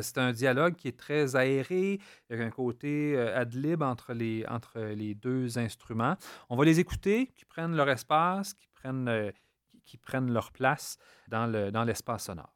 c'est 0.03 0.19
un 0.19 0.33
dialogue 0.33 0.75
qui 0.75 0.89
est 0.89 0.99
très 0.99 1.37
aéré. 1.37 1.99
Il 2.29 2.37
y 2.37 2.43
a 2.43 2.45
un 2.45 2.51
côté 2.51 3.19
ad 3.19 3.55
lib 3.55 3.83
entre 3.83 4.13
les, 4.13 4.45
entre 4.47 4.79
les 4.81 5.15
deux 5.15 5.57
instruments. 5.57 6.17
On 6.51 6.57
va 6.57 6.67
les 6.67 6.81
écouter, 6.81 7.29
qui 7.29 7.47
prennent 7.47 7.75
leur 7.75 7.89
espace, 7.89 8.53
qui 8.53 8.69
prennent, 8.69 9.33
qui, 9.85 9.97
prennent 9.99 10.33
leur 10.33 10.53
place 10.53 10.99
dans 11.29 11.85
l'espace 11.87 12.25
dans 12.25 12.27
sonore. 12.27 12.54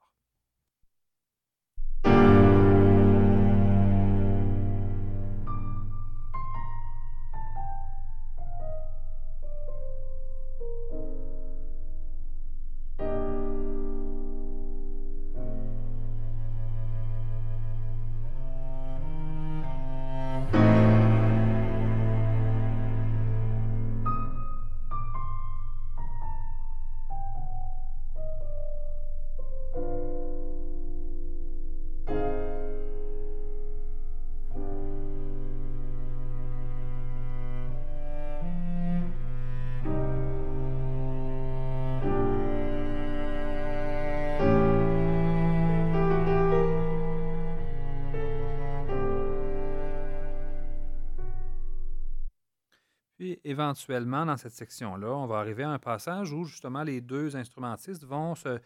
Éventuellement, 53.49 54.26
dans 54.26 54.37
cette 54.37 54.52
section-là, 54.52 55.09
on 55.09 55.26
va 55.26 55.38
arriver 55.38 55.62
à 55.62 55.71
un 55.71 55.78
passage 55.78 56.33
où 56.33 56.45
justement 56.45 56.83
les 56.83 57.00
deux 57.00 57.35
instrumentistes 57.37 58.05
vont 58.05 58.35
se, 58.35 58.59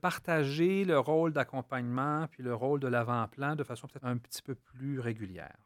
partager 0.00 0.84
le 0.84 0.98
rôle 1.00 1.32
d'accompagnement 1.32 2.28
puis 2.28 2.44
le 2.44 2.54
rôle 2.54 2.78
de 2.78 2.86
l'avant-plan 2.86 3.56
de 3.56 3.64
façon 3.64 3.88
peut-être 3.88 4.06
un 4.06 4.18
petit 4.18 4.40
peu 4.40 4.54
plus 4.54 5.00
régulière. 5.00 5.56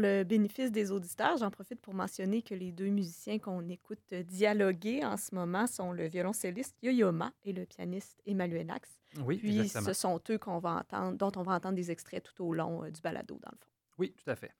Le 0.00 0.24
bénéfice 0.24 0.72
des 0.72 0.90
auditeurs, 0.90 1.36
j'en 1.36 1.50
profite 1.50 1.80
pour 1.80 1.94
mentionner 1.94 2.42
que 2.42 2.54
les 2.54 2.72
deux 2.72 2.88
musiciens 2.88 3.38
qu'on 3.38 3.68
écoute 3.68 4.12
dialoguer 4.12 5.04
en 5.04 5.16
ce 5.16 5.34
moment 5.34 5.66
sont 5.66 5.92
le 5.92 6.06
violoncelliste 6.08 6.76
Yo-Yo 6.82 7.12
et 7.44 7.52
le 7.52 7.66
pianiste 7.66 8.20
Emmanuel 8.26 8.70
Axe. 8.70 9.00
Oui, 9.24 9.38
Puis 9.38 9.68
ce 9.68 9.92
sont 9.92 10.20
eux 10.30 10.38
qu'on 10.38 10.58
va 10.58 10.76
entendre, 10.76 11.16
dont 11.16 11.32
on 11.36 11.42
va 11.42 11.54
entendre 11.54 11.74
des 11.74 11.90
extraits 11.90 12.22
tout 12.22 12.44
au 12.44 12.54
long 12.54 12.84
euh, 12.84 12.90
du 12.90 13.00
balado, 13.00 13.38
dans 13.42 13.50
le 13.50 13.58
fond. 13.58 13.70
Oui, 13.98 14.12
tout 14.12 14.30
à 14.30 14.36
fait. 14.36 14.54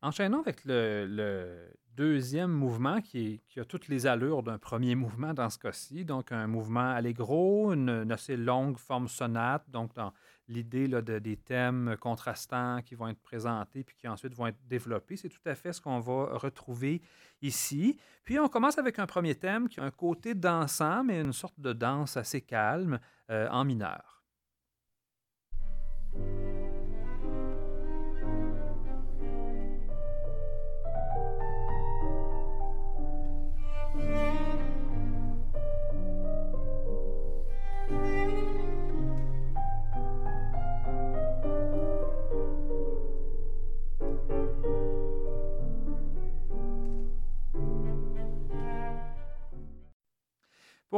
Enchaînons 0.00 0.40
avec 0.40 0.64
le, 0.64 1.70
deuxième 1.94 2.50
mouvement 2.50 3.00
qui, 3.00 3.40
a 3.56 3.64
toutes 3.64 3.88
les 3.88 4.06
allures 4.06 4.42
d'un 4.42 4.58
premier 4.58 4.94
mouvement 4.94 5.34
dans 5.34 5.50
ce 5.50 5.58
cas-ci. 5.58 6.04
Donc, 6.04 6.32
un 6.32 6.46
mouvement 6.46 6.90
allegro, 6.90 7.72
une, 7.72 8.10
assez 8.10 8.36
longue 8.36 8.78
forme 8.78 9.08
sonate, 9.08 9.70
donc 9.70 9.94
dans 9.94 10.12
l'idée 10.48 10.88
de, 10.88 11.18
des 11.18 11.36
thèmes 11.36 11.96
contrastants 12.00 12.80
qui 12.82 12.94
vont 12.94 13.08
être 13.08 13.20
présentés 13.20 13.84
puis 13.84 13.96
qui 13.96 14.08
ensuite 14.08 14.34
vont 14.34 14.46
être 14.46 14.58
développés. 14.68 15.16
C'est 15.16 15.28
tout 15.28 15.46
à 15.46 15.54
fait 15.54 15.72
ce 15.72 15.80
qu'on 15.80 16.00
va 16.00 16.36
retrouver 16.36 17.02
ici. 17.40 17.98
Puis, 18.24 18.38
on 18.38 18.48
commence 18.48 18.78
avec 18.78 18.98
un 18.98 19.06
premier 19.06 19.34
thème 19.34 19.68
qui 19.68 19.80
a 19.80 19.84
un 19.84 19.90
côté 19.90 20.34
dansant, 20.34 21.04
mais 21.04 21.20
une 21.20 21.32
sorte 21.32 21.58
de 21.58 21.72
danse 21.72 22.16
assez 22.16 22.40
calme 22.40 22.98
euh, 23.30 23.48
en 23.50 23.64
mineur. 23.64 24.21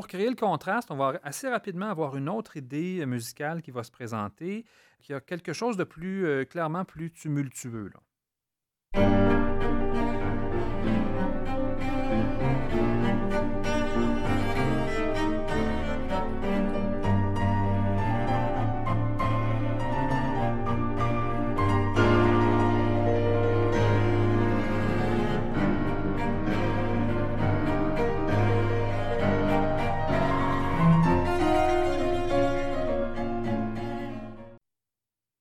Pour 0.04 0.10
créer 0.10 0.28
le 0.28 0.36
contraste, 0.36 0.90
on 0.90 0.96
va 0.96 1.18
assez 1.22 1.48
rapidement 1.48 1.88
avoir 1.88 2.14
une 2.14 2.28
autre 2.28 2.58
idée 2.58 3.06
musicale 3.06 3.62
qui 3.62 3.70
va 3.70 3.82
se 3.82 3.90
présenter, 3.90 4.66
qui 5.00 5.14
a 5.14 5.20
quelque 5.22 5.54
chose 5.54 5.78
de 5.78 5.84
plus 5.84 6.26
euh, 6.26 6.44
clairement 6.44 6.84
plus 6.84 7.10
tumultueux. 7.10 7.90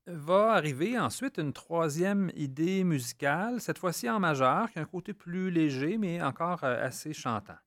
Arriver 0.08 1.00
ensuite 1.00 1.38
une 1.38 1.54
troisième 1.54 2.32
idée 2.36 2.84
musicale, 2.84 3.62
cette 3.62 3.78
fois-ci 3.78 4.10
en 4.10 4.20
majeur, 4.20 4.70
qui 4.72 4.80
a 4.80 4.82
un 4.82 4.86
côté 4.86 5.14
plus 5.14 5.50
léger, 5.52 5.98
mais 5.98 6.22
encore 6.22 6.64
euh, 6.64 6.86
assez 6.86 7.14
chantant. 7.14 7.58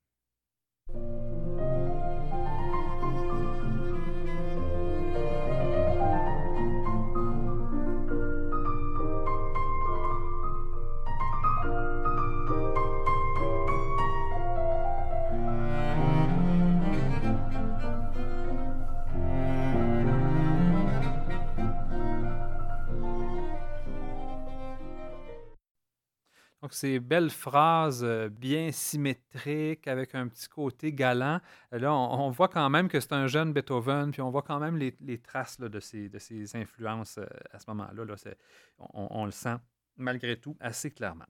Donc, 26.67 26.75
ces 26.75 26.99
belles 26.99 27.31
phrases 27.31 28.03
euh, 28.03 28.29
bien 28.29 28.73
symétriques, 28.73 29.87
avec 29.87 30.17
un 30.17 30.27
petit 30.27 30.49
côté 30.49 30.93
galant. 30.93 31.39
Euh, 31.73 31.79
là, 31.79 31.95
on, 31.95 32.29
voit 32.31 32.49
quand 32.49 32.69
même 32.69 32.89
que 32.89 32.99
c'est 32.99 33.13
un 33.13 33.29
jeune 33.29 33.53
Beethoven, 33.53 34.11
puis 34.11 34.21
on 34.21 34.31
voit 34.31 34.43
quand 34.43 34.59
même 34.59 34.77
les, 34.77 35.19
traces 35.19 35.61
de, 35.61 35.79
ses, 35.79 36.11
influences 36.57 37.19
euh, 37.19 37.27
à 37.53 37.61
ce 37.61 37.67
moment-là. 37.69 38.05
Là, 38.05 38.17
on 38.95 39.27
le 39.27 39.31
sent 39.31 39.55
malgré 39.97 40.41
tout 40.41 40.57
assez 40.59 40.91
clairement. 40.91 41.27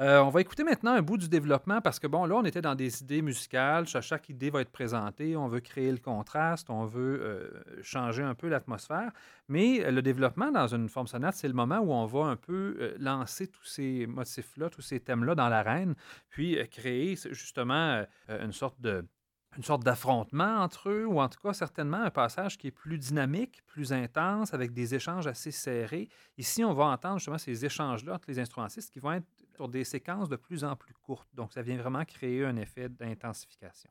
Euh, 0.00 0.20
on 0.20 0.30
va 0.30 0.40
écouter 0.40 0.64
maintenant 0.64 0.92
un 0.92 1.02
bout 1.02 1.18
du 1.18 1.28
développement 1.28 1.80
parce 1.80 2.00
que, 2.00 2.06
bon, 2.06 2.24
là, 2.24 2.34
on 2.36 2.44
était 2.44 2.62
dans 2.62 2.74
des 2.74 3.02
idées 3.02 3.22
musicales. 3.22 3.86
Chaque 3.86 4.28
idée 4.30 4.50
va 4.50 4.62
être 4.62 4.72
présentée. 4.72 5.36
On 5.36 5.48
veut 5.48 5.60
créer 5.60 5.90
le 5.90 5.98
contraste. 5.98 6.70
On 6.70 6.86
veut 6.86 7.20
euh, 7.22 7.82
changer 7.82 8.22
un 8.22 8.34
peu 8.34 8.48
l'atmosphère. 8.48 9.12
Mais 9.48 9.84
euh, 9.84 9.90
le 9.90 10.02
développement 10.02 10.50
dans 10.50 10.66
une 10.66 10.88
forme 10.88 11.06
sonate, 11.06 11.36
c'est 11.36 11.48
le 11.48 11.54
moment 11.54 11.78
où 11.78 11.92
on 11.92 12.06
va 12.06 12.24
un 12.24 12.36
peu 12.36 12.94
lancer 12.98 13.48
tous 13.48 13.64
ces 13.64 14.06
motifs-là, 14.06 14.70
tous 14.70 14.82
ces 14.82 14.98
thèmes-là 14.98 15.34
dans 15.34 15.48
l'arène, 15.48 15.94
puis 16.30 16.58
créer 16.68 17.16
justement 17.30 18.04
une 18.28 18.52
sorte 18.52 18.78
une 19.56 19.62
sorte 19.62 19.82
d'affrontement 19.82 20.60
entre 20.62 20.88
eux, 20.88 21.06
ou 21.06 21.20
en 21.20 21.28
tout 21.28 21.38
cas 21.40 21.52
certainement 21.52 21.98
un 21.98 22.10
passage 22.10 22.56
qui 22.56 22.68
est 22.68 22.72
plus 22.72 22.98
dynamique, 22.98 23.62
plus 23.66 23.92
intense, 23.92 24.54
avec 24.54 24.72
des 24.72 24.94
échanges 24.94 25.26
assez 25.26 25.50
serrés. 25.50 26.08
Ici, 26.38 26.64
on 26.64 26.72
va 26.72 26.84
entendre 26.84 27.18
justement 27.18 27.38
ces 27.38 27.64
échanges-là 27.64 28.14
entre 28.14 28.28
les 28.28 28.38
instrumentistes 28.38 28.90
qui 28.90 28.98
vont 28.98 29.12
être 29.12 29.26
sur 29.62 29.68
des 29.68 29.84
séquences 29.84 30.28
de 30.28 30.34
plus 30.34 30.64
en 30.64 30.74
plus 30.74 30.92
courtes. 30.92 31.28
Donc, 31.34 31.52
ça 31.52 31.62
vient 31.62 31.76
vraiment 31.76 32.04
créer 32.04 32.44
un 32.44 32.56
effet 32.56 32.88
d'intensification. 32.88 33.90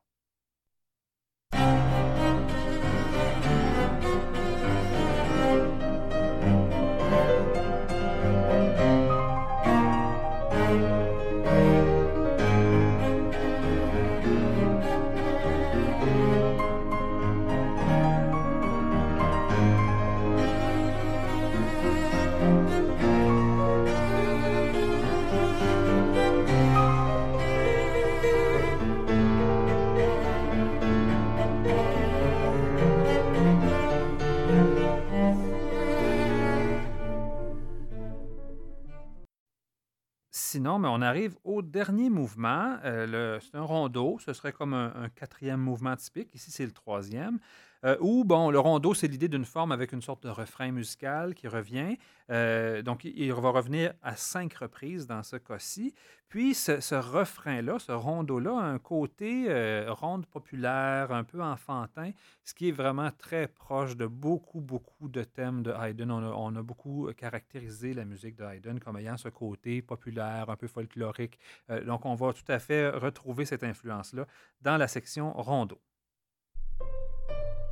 Sinon, 40.41 40.79
mais 40.79 40.87
on 40.89 41.01
arrive 41.01 41.35
au 41.43 41.61
dernier 41.61 42.09
mouvement. 42.09 42.77
Euh, 42.83 43.39
c'est 43.39 43.55
un 43.55 43.61
rondeau. 43.61 44.17
Ce 44.19 44.33
serait 44.33 44.51
comme 44.51 44.73
un, 44.73 45.09
quatrième 45.15 45.59
mouvement 45.59 45.95
typique. 45.95 46.33
Ici, 46.33 46.51
c'est 46.51 46.65
le 46.65 46.71
troisième. 46.71 47.39
Euh, 47.83 47.97
où, 47.99 48.23
bon, 48.23 48.51
le 48.51 48.59
rondeau, 48.59 48.93
c'est 48.93 49.07
l'idée 49.07 49.27
d'une 49.27 49.45
forme 49.45 49.71
avec 49.71 49.91
une 49.91 50.01
sorte 50.01 50.23
de 50.23 50.29
refrain 50.29 50.71
musical 50.71 51.33
qui 51.33 51.47
revient. 51.47 51.97
Euh, 52.29 52.81
donc, 52.81 53.03
il 53.05 53.33
va 53.33 53.49
revenir 53.49 53.93
à 54.03 54.15
cinq 54.15 54.53
reprises 54.53 55.07
dans 55.07 55.23
ce 55.23 55.35
cas-ci. 55.37 55.95
Puis, 56.29 56.53
ce, 56.53 56.95
refrain-là, 56.95 57.79
ce 57.79 57.91
rondeau-là, 57.91 58.57
a 58.57 58.63
un 58.63 58.79
côté 58.79 59.45
euh, 59.49 59.91
ronde 59.91 60.25
populaire, 60.27 61.11
un 61.11 61.23
peu 61.23 61.41
enfantin, 61.41 62.11
ce 62.43 62.53
qui 62.53 62.69
est 62.69 62.71
vraiment 62.71 63.09
très 63.17 63.47
proche 63.47 63.97
de 63.97 64.05
beaucoup, 64.05 64.61
beaucoup 64.61 65.09
de 65.09 65.23
thèmes 65.23 65.63
de 65.63 65.71
Haydn. 65.71 66.11
On 66.11 66.55
a, 66.55 66.61
beaucoup 66.61 67.09
caractérisé 67.17 67.93
la 67.93 68.05
musique 68.05 68.35
de 68.35 68.45
Haydn 68.45 68.79
comme 68.79 68.97
ayant 68.97 69.17
ce 69.17 69.29
côté 69.29 69.81
populaire, 69.81 70.49
un 70.49 70.55
peu 70.55 70.67
folklorique. 70.67 71.39
donc, 71.85 72.05
on 72.05 72.15
va 72.15 72.31
tout 72.31 72.49
à 72.49 72.59
fait 72.59 72.89
retrouver 72.89 73.45
cette 73.45 73.63
influence-là 73.63 74.25
dans 74.61 74.77
la 74.77 74.87
section 74.87 75.33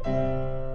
rondeau. 0.06 0.69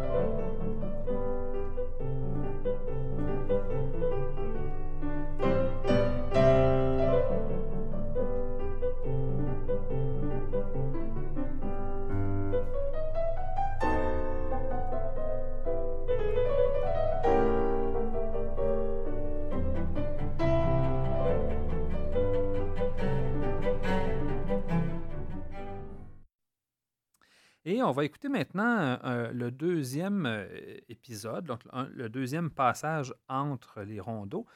Et 27.75 27.83
on 27.83 27.91
va 27.91 28.05
écouter 28.05 28.29
maintenant 28.29 28.79
euh, 28.79 28.97
euh, 29.03 29.33
le 29.33 29.51
deuxième 29.51 30.27
euh, 30.27 30.47
épisode, 30.89 31.45
donc 31.45 31.59
le 31.93 32.09
deuxième 32.09 32.49
passage 32.49 33.13
entre 33.29 33.83
les 33.83 33.99
rondeaux. 33.99 34.47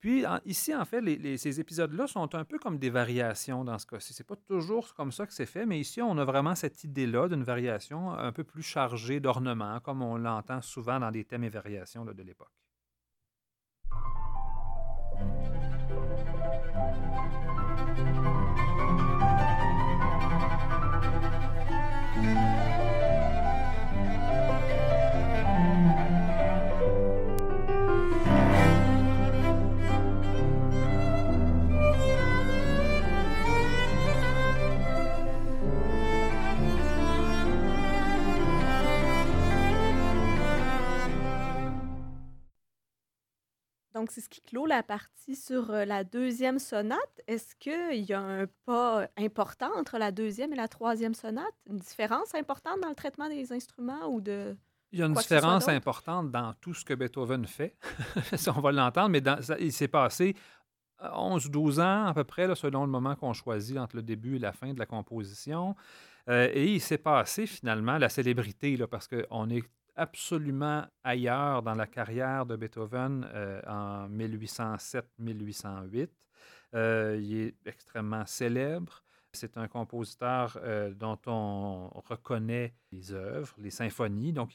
Puis 0.00 0.24
ici, 0.44 0.74
en 0.74 0.84
fait, 0.84 1.00
ces 1.36 1.60
épisodes-là 1.60 2.08
sont 2.08 2.34
un 2.34 2.44
peu 2.44 2.58
comme 2.58 2.78
des 2.78 2.90
variations 2.90 3.64
dans 3.64 3.78
ce 3.78 3.86
cas-ci. 3.86 4.12
C'est 4.12 4.26
pas 4.26 4.34
toujours 4.34 4.92
comme 4.94 5.12
ça 5.12 5.24
que 5.24 5.32
c'est 5.32 5.46
fait, 5.46 5.66
mais 5.66 5.78
ici, 5.78 6.02
on 6.02 6.18
a 6.18 6.24
vraiment 6.24 6.56
cette 6.56 6.82
idée-là 6.82 7.28
d'une 7.28 7.44
variation 7.44 8.10
un 8.10 8.32
peu 8.32 8.42
plus 8.42 8.64
chargée 8.64 9.20
d'ornements, 9.20 9.78
comme 9.78 10.02
on 10.02 10.16
l'entend 10.16 10.60
souvent 10.60 10.98
dans 10.98 11.12
des 11.12 11.24
thèmes 11.24 11.44
et 11.44 11.48
variations 11.48 12.04
de 12.04 12.22
l'époque. 12.24 12.50
Donc, 43.94 44.10
c'est 44.10 44.20
ce 44.20 44.28
qui 44.28 44.40
clôt 44.40 44.66
la 44.66 44.82
partie 44.82 45.36
sur 45.36 45.70
euh, 45.70 45.84
la 45.84 46.02
deuxième 46.02 46.58
sonate. 46.58 47.20
Est-ce 47.28 47.54
qu'il 47.54 48.04
y 48.04 48.12
a 48.12 48.20
un 48.20 48.46
pas 48.66 49.06
important 49.16 49.70
entre 49.76 49.98
la 49.98 50.10
deuxième 50.10 50.52
et 50.52 50.56
la 50.56 50.66
troisième 50.66 51.14
sonate? 51.14 51.54
Une 51.70 51.78
différence 51.78 52.34
importante 52.34 52.80
dans 52.82 52.88
le 52.88 52.96
traitement 52.96 53.28
des 53.28 53.52
instruments 53.52 54.08
ou 54.08 54.20
de... 54.20 54.56
Il 54.90 54.98
y 54.98 55.02
a 55.02 55.06
une 55.06 55.14
différence 55.14 55.68
importante 55.68 56.30
dans 56.30 56.54
tout 56.60 56.74
ce 56.74 56.84
que 56.84 56.94
Beethoven 56.94 57.46
fait. 57.46 57.76
on 58.56 58.60
va 58.60 58.72
l'entendre, 58.72 59.10
mais 59.10 59.22
il 59.60 59.72
s'est 59.72 59.88
passé 59.88 60.34
11-12 61.00 61.80
ans 61.80 62.06
à 62.06 62.14
peu 62.14 62.24
près, 62.24 62.46
là, 62.46 62.54
selon 62.54 62.84
le 62.84 62.90
moment 62.90 63.14
qu'on 63.14 63.32
choisit 63.32 63.76
entre 63.78 63.96
le 63.96 64.02
début 64.02 64.36
et 64.36 64.38
la 64.38 64.52
fin 64.52 64.72
de 64.72 64.78
la 64.78 64.86
composition. 64.86 65.74
Euh, 66.28 66.48
et 66.52 66.66
il 66.66 66.80
s'est 66.80 66.98
passé 66.98 67.46
finalement 67.46 67.98
la 67.98 68.08
célébrité, 68.08 68.76
là, 68.76 68.86
parce 68.86 69.08
qu'on 69.08 69.50
est 69.50 69.62
absolument 69.96 70.84
ailleurs 71.02 71.62
dans 71.62 71.74
la 71.74 71.86
carrière 71.86 72.46
de 72.46 72.56
Beethoven 72.56 73.28
euh, 73.32 73.60
en 73.66 74.08
1807-1808. 74.08 76.08
Euh, 76.74 77.18
il 77.20 77.36
est 77.38 77.54
extrêmement 77.66 78.26
célèbre. 78.26 79.02
C'est 79.32 79.56
un 79.56 79.66
compositeur 79.66 80.58
euh, 80.62 80.92
dont 80.94 81.18
on 81.26 81.88
reconnaît 82.08 82.74
les 82.92 83.12
œuvres, 83.12 83.54
les 83.58 83.70
symphonies. 83.70 84.32
Donc, 84.32 84.52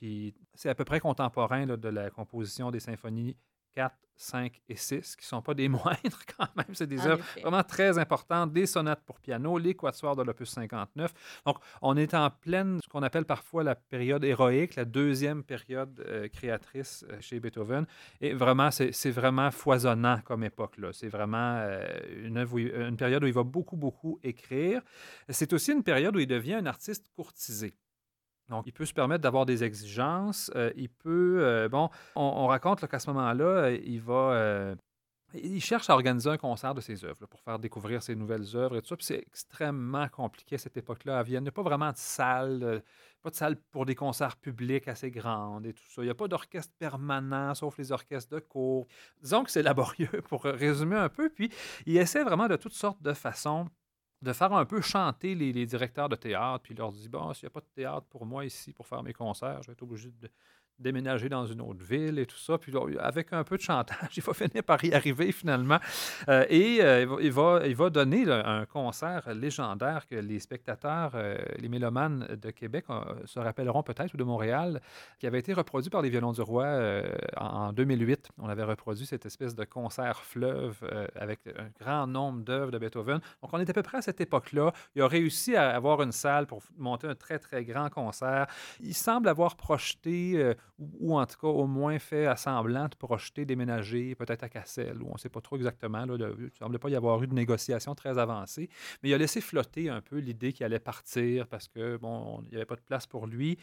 c'est 0.54 0.70
à 0.70 0.76
peu 0.76 0.86
près 0.86 1.00
contemporain 1.00 1.66
de 1.66 1.90
la 1.90 2.10
composition 2.10 2.72
des 2.72 2.80
symphonies 2.80 3.36
4, 3.74 3.96
5 4.20 4.62
et 4.68 4.76
6, 4.76 5.16
qui 5.16 5.24
ne 5.24 5.28
sont 5.28 5.42
pas 5.42 5.54
des 5.54 5.70
moindres 5.70 6.20
quand 6.38 6.48
même. 6.56 6.74
C'est 6.74 6.88
des 6.88 7.06
œuvres 7.08 7.24
vraiment 7.42 7.64
très 7.64 7.98
importantes, 7.98 8.52
des 8.52 8.66
sonates 8.66 9.02
pour 9.06 9.20
piano, 9.20 9.58
les 9.58 9.74
quatuors 9.74 10.16
de 10.16 10.24
l'opus 10.24 10.50
59. 10.50 11.14
Donc, 11.46 11.58
on 11.82 11.96
est 11.96 12.14
en 12.14 12.30
pleine, 12.30 12.80
ce 12.84 12.90
qu'on 12.90 13.02
appelle 13.02 13.26
parfois 13.26 13.64
la 13.64 13.76
période 13.76 14.24
héroïque, 14.24 14.76
la 14.76 14.86
deuxième 14.86 15.44
période 15.44 16.04
euh, 16.08 16.28
créatrice 16.28 17.06
euh, 17.10 17.18
chez 17.22 17.40
Beethoven. 17.40 17.86
Et 18.20 18.34
vraiment, 18.34 18.70
c'est 18.72 19.12
vraiment 19.12 19.52
foisonnant 19.52 20.20
comme 20.24 20.44
époque. 20.44 20.78
là. 20.78 20.90
C'est 20.92 21.10
vraiment 21.10 21.58
euh, 21.60 21.88
une, 22.24 22.38
une 22.38 22.98
période 22.98 23.24
où 23.24 23.28
il 23.28 23.34
va 23.34 23.44
beaucoup, 23.44 23.78
beaucoup 23.78 24.20
écrire. 24.24 24.82
C'est 25.30 25.54
aussi 25.54 25.72
une 25.72 25.84
période 25.84 26.16
où 26.16 26.20
il 26.20 26.28
devient 26.28 26.56
un 26.56 26.66
artiste 26.66 27.08
courtisé. 27.16 27.74
Donc, 28.50 28.66
il 28.66 28.74
peut 28.74 28.86
se 28.86 28.94
permettre 28.94 29.22
d'avoir 29.22 29.46
des 29.46 29.64
exigences. 29.64 30.52
Euh, 30.56 30.72
il 30.76 30.90
peut, 30.90 31.40
euh, 31.42 31.70
bon, 31.70 31.90
on, 32.16 32.48
raconte 32.48 32.86
qu'à 32.88 33.00
ce 33.00 33.10
moment-là, 33.12 33.46
euh, 33.46 33.78
il 33.84 34.02
va 34.02 34.76
il 35.36 35.62
cherche 35.62 35.92
à 35.92 35.94
organiser 35.94 36.28
un 36.28 36.38
concert 36.38 36.74
de 36.74 36.82
ses 36.82 37.06
œuvres 37.06 37.28
pour 37.28 37.40
faire 37.42 37.60
découvrir 37.60 38.02
ses 38.02 38.16
nouvelles 38.16 38.56
œuvres 38.56 38.78
et 38.78 38.82
tout 38.82 38.88
ça. 38.88 38.98
Puis 38.98 39.06
c'est 39.06 39.20
extrêmement 39.20 40.08
compliqué 40.08 40.56
à 40.56 40.58
cette 40.58 40.76
époque-là 40.76 41.20
à 41.20 41.22
Vienne. 41.22 41.44
Il 41.44 41.46
n'y 41.46 41.50
a 41.50 41.52
pas 41.52 41.62
vraiment 41.62 41.92
de 41.92 41.98
salle, 41.98 42.82
pas 43.22 43.30
de 43.30 43.36
salle 43.36 43.56
pour 43.72 43.86
des 43.86 43.94
concerts 43.94 44.38
publics 44.38 44.88
assez 44.88 45.12
grandes 45.12 45.68
et 45.68 45.74
tout 45.74 45.84
ça. 45.88 46.02
Il 46.02 46.06
n'y 46.06 46.10
a 46.10 46.16
pas 46.16 46.28
d'orchestre 46.28 46.74
permanent, 46.80 47.54
sauf 47.54 47.78
les 47.78 47.92
orchestres 47.92 48.34
de 48.34 48.40
cours. 48.40 48.88
Disons 49.22 49.44
que 49.44 49.52
c'est 49.52 49.62
laborieux 49.62 50.10
pour 50.30 50.46
résumer 50.46 50.96
un 50.96 51.10
peu. 51.10 51.30
Puis 51.30 51.52
il 51.86 51.98
essaie 51.98 52.24
vraiment 52.24 52.48
de 52.48 52.56
toutes 52.56 52.74
sortes 52.74 53.02
de 53.04 53.14
façons 53.14 53.68
de 54.22 54.34
faire 54.34 54.52
un 54.54 54.66
peu 54.66 54.82
chanter 54.82 55.36
les, 55.36 55.66
directeurs 55.66 56.10
de 56.10 56.16
théâtre, 56.16 56.64
puis 56.64 56.76
leur 56.76 56.92
dit 56.92 57.08
Bon, 57.10 57.34
s'il 57.34 57.46
n'y 57.46 57.52
a 57.52 57.52
pas 57.52 57.62
de 57.62 57.74
théâtre 57.74 58.08
pour 58.10 58.26
moi 58.26 58.46
ici 58.46 58.74
pour 58.74 58.88
faire 58.88 59.04
mes 59.04 59.14
concerts, 59.14 59.62
je 59.62 59.68
vais 59.68 59.74
être 59.74 59.84
obligé 59.84 60.10
de, 60.10 60.30
déménager 60.80 61.30
dans 61.30 61.46
une 61.46 61.62
autre 61.62 61.84
ville 61.84 62.20
et 62.20 62.26
tout 62.26 62.38
ça. 62.38 62.58
Puis 62.58 62.74
avec 63.00 63.34
un 63.34 63.44
peu 63.44 63.58
de 63.58 63.62
chantage, 63.62 64.10
il 64.18 64.24
va 64.24 64.34
finir 64.34 64.64
par 64.64 64.84
y 64.84 64.94
arriver 64.94 65.32
finalement. 65.32 65.80
Euh, 66.28 66.46
et 66.50 66.80
euh, 66.82 67.18
il, 67.22 67.32
va, 67.32 67.62
il 67.66 67.76
va 67.76 67.90
donner 67.90 68.30
un 68.30 68.66
concert 68.66 69.34
légendaire 69.34 70.08
que 70.08 70.16
les 70.16 70.40
spectateurs, 70.40 71.12
euh, 71.16 71.38
les 71.58 71.70
mélomanes 71.70 72.28
de 72.42 72.52
Québec 72.52 72.86
se 73.26 73.40
rappelleront 73.40 73.84
peut-être, 73.84 74.14
ou 74.14 74.18
de 74.18 74.24
Montréal, 74.24 74.82
qui 75.20 75.28
avait 75.28 75.40
été 75.40 75.54
reproduit 75.54 75.90
par 75.90 76.02
les 76.02 76.10
Violons 76.10 76.32
du 76.32 76.42
Roi 76.42 76.68
en 77.38 77.74
2008. 77.74 78.30
On 78.38 78.50
avait 78.50 78.64
reproduit 78.64 79.06
cette 79.06 79.26
espèce 79.26 79.56
de 79.56 79.64
concert 79.64 80.22
fleuve 80.22 80.78
avec 81.16 81.40
un 81.48 81.70
grand 81.80 82.08
nombre 82.08 82.44
d'œuvres 82.44 82.72
de 82.72 82.78
Beethoven. 82.78 83.20
Donc 83.42 83.54
on 83.54 83.60
était 83.60 83.72
à 83.72 83.74
peu 83.74 83.84
près 83.84 83.98
à 83.98 84.02
cette 84.02 84.22
époque-là. 84.22 84.72
Il 84.96 85.02
a 85.02 85.08
réussi 85.08 85.56
à 85.56 85.70
avoir 85.76 86.02
une 86.02 86.12
salle 86.12 86.48
pour 86.48 86.62
monter 86.78 87.08
un 87.08 87.16
très, 87.16 87.40
très 87.40 87.64
grand 87.64 87.90
concert. 87.90 88.48
Il 88.80 88.94
semble 88.94 89.28
avoir 89.28 89.56
projeté 89.56 90.56
ou, 90.78 91.18
en 91.18 91.26
tout 91.26 91.38
cas 91.40 91.48
au 91.48 91.68
moins 91.68 92.00
fait 92.00 92.26
à 92.26 92.36
semblant 92.36 92.88
de 92.88 92.96
projeter, 92.96 93.46
déménager, 93.46 94.16
peut-être 94.16 94.44
à 94.44 94.50
Cassel, 94.50 95.02
où 95.02 95.08
on 95.10 95.14
ne 95.14 95.18
sait 95.18 95.30
pas 95.30 95.42
trop 95.42 95.56
exactement. 95.56 96.06
Là, 96.06 96.16
il 96.38 96.46
ne 96.46 96.50
semblait 96.58 96.80
pas 96.80 96.90
y 96.90 96.96
avoir 96.96 97.22
eu 97.24 97.28
de 97.28 97.34
négociation 97.34 97.96
très 97.96 98.18
avancée, 98.18 98.70
mais 99.02 99.10
il 99.10 99.14
a 99.14 99.18
laissé 99.18 99.42
flotter 99.42 99.90
un 99.90 100.02
peu 100.02 100.18
l'idée 100.18 100.54
qu'il 100.54 100.66
allait 100.66 100.80
partir 100.80 101.48
parce 101.48 101.68
que 101.68 101.98
bon, 101.98 102.42
il 102.44 102.50
n'y 102.50 102.56
avait 102.56 102.66
pas 102.66 102.76
de 102.76 102.82
place 102.82 103.08
pour 103.08 103.28
lui. 103.28 103.58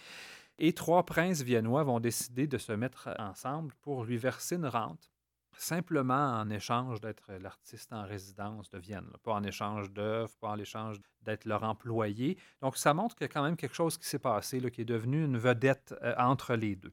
Et 0.58 0.72
trois 0.72 1.04
princes 1.04 1.42
viennois 1.42 1.82
vont 1.82 2.00
décider 2.00 2.46
de 2.46 2.58
se 2.58 2.72
mettre 2.72 3.10
ensemble 3.18 3.74
pour 3.82 4.04
lui 4.04 4.16
verser 4.16 4.56
une 4.56 4.66
rente 4.66 5.10
simplement 5.58 6.40
en 6.40 6.50
échange 6.50 7.00
d'être 7.00 7.32
l'artiste 7.40 7.92
en 7.92 8.04
résidence 8.04 8.70
de 8.70 8.78
Vienne, 8.78 9.10
pas 9.22 9.32
en 9.32 9.42
échange 9.42 9.90
d'œuvres, 9.90 10.34
pas 10.40 10.48
en 10.48 10.58
échange 10.58 10.98
d'être 11.22 11.44
leur 11.44 11.62
employé. 11.64 12.38
Donc, 12.60 12.76
ça 12.76 12.94
montre 12.94 13.14
qu'il 13.14 13.24
y 13.24 13.30
a 13.30 13.32
quand 13.32 13.42
même 13.42 13.56
quelque 13.56 13.74
chose 13.74 13.98
qui 13.98 14.06
s'est 14.06 14.18
passé, 14.18 14.60
qui 14.70 14.82
est 14.82 14.86
devenu 14.86 15.24
une 15.24 15.38
vedette 15.38 15.94
euh, 16.02 16.14
entre 16.18 16.54
les 16.54 16.76
deux. 16.76 16.92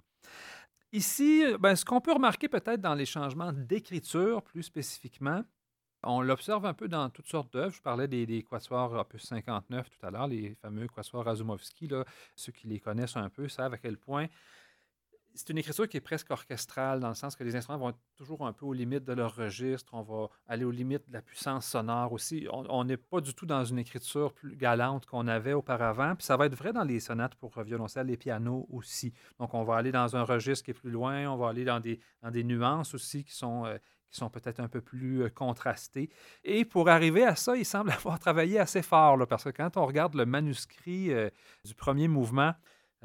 Ici, 0.91 1.43
ben, 1.59 1.75
ce 1.75 1.83
qu'on 1.85 2.01
peut 2.01 2.13
remarquer 2.13 2.47
peut-être 2.47 2.81
dans 2.81 2.93
les 2.93 3.05
changements 3.05 3.51
d'écriture, 3.51 4.43
plus 4.43 4.63
spécifiquement, 4.63 5.43
on 6.03 6.21
l'observe 6.21 6.65
un 6.65 6.73
peu 6.73 6.87
dans 6.87 7.09
toutes 7.09 7.27
sortes 7.27 7.51
d'œuvres. 7.53 7.73
Je 7.73 7.81
parlais 7.81 8.07
des, 8.07 8.25
des 8.25 8.45
opus 8.51 9.23
59 9.23 9.89
tout 9.89 10.05
à 10.05 10.11
l'heure, 10.11 10.27
les 10.27 10.53
fameux 10.55 10.87
quatuors 10.87 11.25
Razumovski. 11.25 11.89
Ceux 12.35 12.51
qui 12.51 12.67
les 12.67 12.79
connaissent 12.79 13.15
un 13.15 13.29
peu 13.29 13.47
savent 13.47 13.73
à 13.73 13.77
quel 13.77 13.97
point 13.97 14.27
c'est 15.35 15.49
une 15.49 15.57
écriture 15.57 15.87
qui 15.87 15.97
est 15.97 16.01
presque 16.01 16.29
orchestrale, 16.31 16.99
dans 16.99 17.09
le 17.09 17.15
sens 17.15 17.35
que 17.35 17.43
les 17.43 17.55
instruments 17.55 17.79
vont 17.79 17.89
être 17.89 17.99
toujours 18.15 18.45
un 18.45 18.53
peu 18.53 18.65
aux 18.65 18.73
limites 18.73 19.03
de 19.03 19.13
leur 19.13 19.35
registre. 19.35 19.93
On 19.93 20.01
va 20.01 20.29
aller 20.47 20.63
aux 20.63 20.71
limites 20.71 21.07
de 21.07 21.13
la 21.13 21.21
puissance 21.21 21.65
sonore 21.65 22.13
aussi. 22.13 22.47
On 22.51 22.83
n'est 22.83 22.97
pas 22.97 23.19
du 23.19 23.33
tout 23.33 23.45
dans 23.45 23.63
une 23.63 23.79
écriture 23.79 24.33
plus 24.33 24.55
galante 24.55 25.05
qu'on 25.05 25.27
avait 25.27 25.53
auparavant. 25.53 26.15
Puis 26.15 26.25
ça 26.25 26.37
va 26.37 26.45
être 26.45 26.55
vrai 26.55 26.73
dans 26.73 26.83
les 26.83 26.99
sonates 26.99 27.35
pour 27.35 27.59
violoncelle 27.61 28.09
et 28.09 28.17
piano 28.17 28.67
aussi. 28.69 29.13
Donc 29.39 29.53
on 29.53 29.63
va 29.63 29.77
aller 29.77 29.91
dans 29.91 30.15
un 30.15 30.23
registre 30.23 30.65
qui 30.65 30.71
est 30.71 30.75
plus 30.75 30.91
loin. 30.91 31.29
On 31.29 31.37
va 31.37 31.49
aller 31.49 31.65
dans 31.65 31.79
des, 31.79 31.99
dans 32.21 32.31
des 32.31 32.43
nuances 32.43 32.93
aussi 32.93 33.23
qui 33.23 33.33
sont, 33.33 33.65
euh, 33.65 33.77
sont 34.11 34.29
peut-être 34.29 34.59
un 34.59 34.67
peu 34.67 34.81
plus 34.81 35.23
euh, 35.23 35.29
contrastées. 35.29 36.09
Et 36.43 36.65
pour 36.65 36.89
arriver 36.89 37.25
à 37.25 37.35
ça, 37.35 37.55
il 37.55 37.65
semble 37.65 37.91
avoir 37.91 38.19
travaillé 38.19 38.59
assez 38.59 38.81
fort, 38.81 39.17
parce 39.27 39.43
que 39.45 39.49
quand 39.49 39.77
on 39.77 39.85
regarde 39.85 40.15
le 40.15 40.25
manuscrit 40.25 41.11
euh, 41.11 41.29
du 41.65 41.73
premier 41.73 42.07
mouvement, 42.07 42.53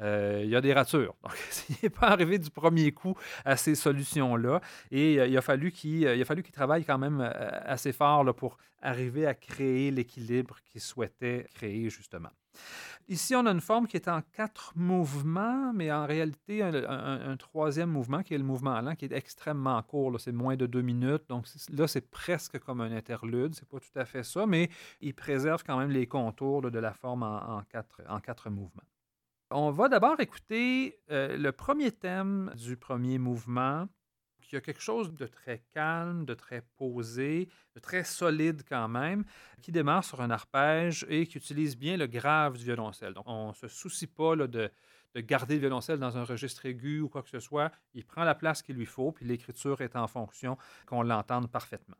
euh, 0.01 0.41
il 0.43 0.49
y 0.49 0.55
a 0.55 0.61
des 0.61 0.73
ratures. 0.73 1.15
Donc, 1.23 1.33
il 1.69 1.75
n'est 1.83 1.89
pas 1.89 2.07
arrivé 2.07 2.39
du 2.39 2.49
premier 2.49 2.91
coup 2.91 3.15
à 3.45 3.57
ces 3.57 3.75
solutions-là. 3.75 4.61
Et 4.91 5.19
euh, 5.19 5.27
il 5.27 5.37
a 5.37 5.41
fallu 5.41 5.71
qu'il 5.71 6.05
euh, 6.05 6.23
qu 6.23 6.51
travaille 6.51 6.85
quand 6.85 6.97
même 6.97 7.21
assez 7.21 7.91
fort 7.91 8.25
pour 8.35 8.57
arriver 8.81 9.25
à 9.25 9.33
créer 9.33 9.91
l'équilibre 9.91 10.57
qu'il 10.65 10.81
souhaitait 10.81 11.47
créer, 11.53 11.89
justement. 11.89 12.29
Ici, 13.07 13.35
on 13.35 13.45
a 13.45 13.51
une 13.51 13.61
forme 13.61 13.87
qui 13.87 13.97
est 13.97 14.07
en 14.07 14.21
quatre 14.21 14.71
mouvements, 14.75 15.73
mais 15.73 15.91
en 15.91 16.05
réalité, 16.05 16.61
un, 16.61 17.35
troisième 17.37 17.89
mouvement 17.89 18.21
qui 18.21 18.35
est 18.35 18.37
le 18.37 18.43
mouvement 18.43 18.79
lent, 18.81 18.95
qui 18.95 19.05
est 19.05 19.13
extrêmement 19.13 19.81
court. 19.81 20.19
C'est 20.19 20.31
moins 20.31 20.55
de 20.55 20.67
deux 20.67 20.81
minutes. 20.81 21.23
Donc 21.27 21.45
là, 21.75 21.87
c'est 21.87 22.09
presque 22.09 22.59
comme 22.59 22.81
un 22.81 22.91
interlude. 22.91 23.55
C'est 23.55 23.67
pas 23.67 23.79
tout 23.79 23.99
à 23.99 24.05
fait 24.05 24.23
ça, 24.23 24.45
mais 24.45 24.69
il 25.01 25.15
préserve 25.15 25.63
quand 25.65 25.77
même 25.77 25.91
les 25.91 26.05
contours 26.05 26.69
de 26.69 26.79
la 26.79 26.93
forme 26.93 27.23
en 27.23 27.63
quatre 27.63 28.49
mouvements. 28.49 28.83
On 29.51 29.71
va 29.71 29.89
d'abord 29.89 30.19
écouter 30.19 30.99
euh, 31.09 31.35
le 31.35 31.51
premier 31.51 31.91
thème 31.91 32.53
du 32.55 32.77
premier 32.77 33.17
mouvement, 33.17 33.87
qui 34.43 34.55
a 34.55 34.61
quelque 34.61 34.81
chose 34.81 35.11
de 35.15 35.25
très 35.25 35.63
calme, 35.73 36.23
de 36.25 36.35
très 36.35 36.61
posé, 36.77 37.49
de 37.73 37.79
très 37.79 38.03
solide 38.03 38.61
quand 38.69 38.87
même, 38.87 39.23
qui 39.63 39.71
démarre 39.71 40.03
sur 40.03 40.21
un 40.21 40.29
arpège 40.29 41.03
et 41.09 41.25
qui 41.25 41.39
utilise 41.39 41.75
bien 41.75 41.97
le 41.97 42.05
grave 42.05 42.57
du 42.57 42.63
violoncelle. 42.63 43.15
Donc, 43.15 43.23
on 43.25 43.47
ne 43.47 43.53
se 43.53 43.67
soucie 43.67 44.05
pas 44.05 44.35
de, 44.35 44.47
de, 44.47 45.19
garder 45.21 45.55
le 45.55 45.61
violoncelle 45.61 45.97
dans 45.97 46.15
un 46.15 46.25
registre 46.25 46.67
aigu 46.67 47.01
ou 47.01 47.09
quoi 47.09 47.23
que 47.23 47.29
ce 47.29 47.39
soit. 47.39 47.71
Il 47.95 48.05
prend 48.05 48.25
la 48.25 48.35
place 48.35 48.61
qu'il 48.61 48.75
lui 48.75 48.85
faut, 48.85 49.11
puis 49.11 49.25
l'écriture 49.25 49.81
est 49.81 49.95
en 49.95 50.07
fonction 50.07 50.59
qu'on 50.85 51.01
l'entende 51.01 51.49
parfaitement. 51.49 51.97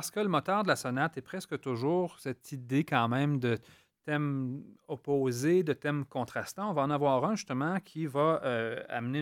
Parce 0.00 0.10
que 0.10 0.20
le 0.20 0.28
moteur 0.28 0.62
de 0.62 0.68
la 0.68 0.76
sonate 0.76 1.18
est 1.18 1.20
presque 1.20 1.60
toujours 1.60 2.18
cette 2.20 2.52
idée 2.52 2.84
quand 2.84 3.06
même 3.06 3.38
de 3.38 3.58
thèmes 4.06 4.64
opposés, 4.88 5.62
de 5.62 5.74
thèmes 5.74 6.06
contrastants. 6.06 6.70
On 6.70 6.72
va 6.72 6.80
en 6.80 6.90
avoir 6.90 7.22
un 7.26 7.34
justement 7.34 7.78
qui 7.80 8.06
va 8.06 8.40
euh, 8.42 8.82
amener 8.88 9.18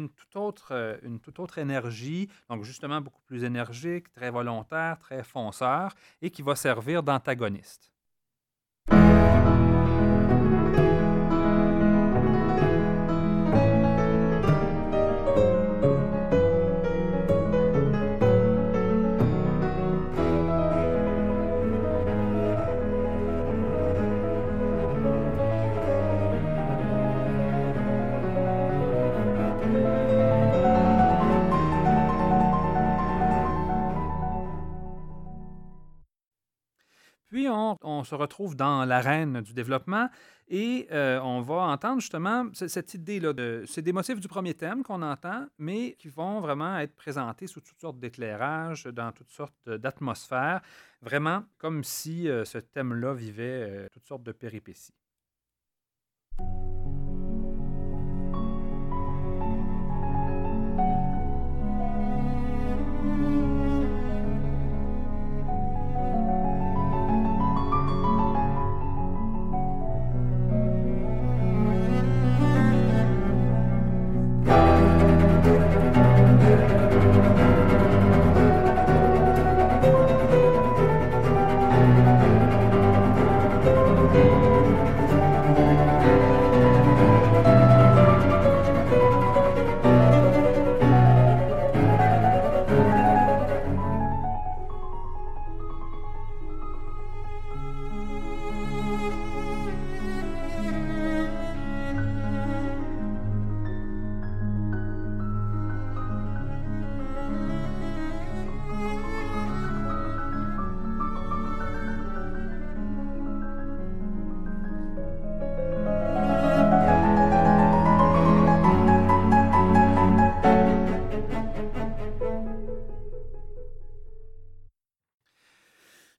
euh, 0.71 0.99
une 1.03 1.19
toute 1.19 1.41
autre 1.41 1.59
énergie, 1.59 2.29
donc 2.49 2.63
justement 2.63 3.01
beaucoup 3.01 3.23
plus 3.23 3.43
énergique, 3.43 4.09
très 4.13 4.31
volontaire, 4.31 5.01
très 5.01 5.25
fonceur, 5.25 5.97
et 6.23 6.31
qui 6.31 6.43
va 6.43 6.55
servir 6.55 7.03
d'antagoniste. 7.03 7.93
On, 37.99 38.05
se 38.05 38.15
retrouve 38.15 38.57
dans 38.57 38.85
l'arène 38.85 39.41
du 39.41 39.53
développement 39.53 40.09
et 40.49 40.89
euh, 40.93 41.21
on 41.21 41.41
va 41.41 41.57
entendre 41.57 42.01
justement 42.01 42.47
cette 42.55 42.95
idée-là 42.95 43.33
de. 43.33 43.65
C'est 43.67 43.83
des 43.83 43.93
motifs 43.93 44.21
du 44.21 44.29
premier 44.29 44.55
thème 44.55 44.83
qu'on 44.83 45.03
entend, 45.03 45.47
mais 45.59 45.95
qui 45.99 46.09
vont 46.09 46.41
vraiment 46.41 46.79
être 46.79 46.95
présentés 46.95 47.47
sous 47.47 47.61
toutes 47.61 47.81
sortes 47.81 47.99
d'éclairages, 47.99 48.85
dans 48.85 49.13
toutes 49.13 49.31
sortes 49.31 49.69
d'atmosphères, 49.69 50.63
vraiment 51.03 51.45
comme 51.59 51.85
si 51.85 52.29
euh, 52.29 52.45
ce 52.45 52.59
thème-là 52.59 53.13
vivait 53.15 53.69
euh, 53.69 53.87
toutes 53.93 54.07
sortes 54.07 54.23
de 54.23 54.33
péripéties. 54.33 54.95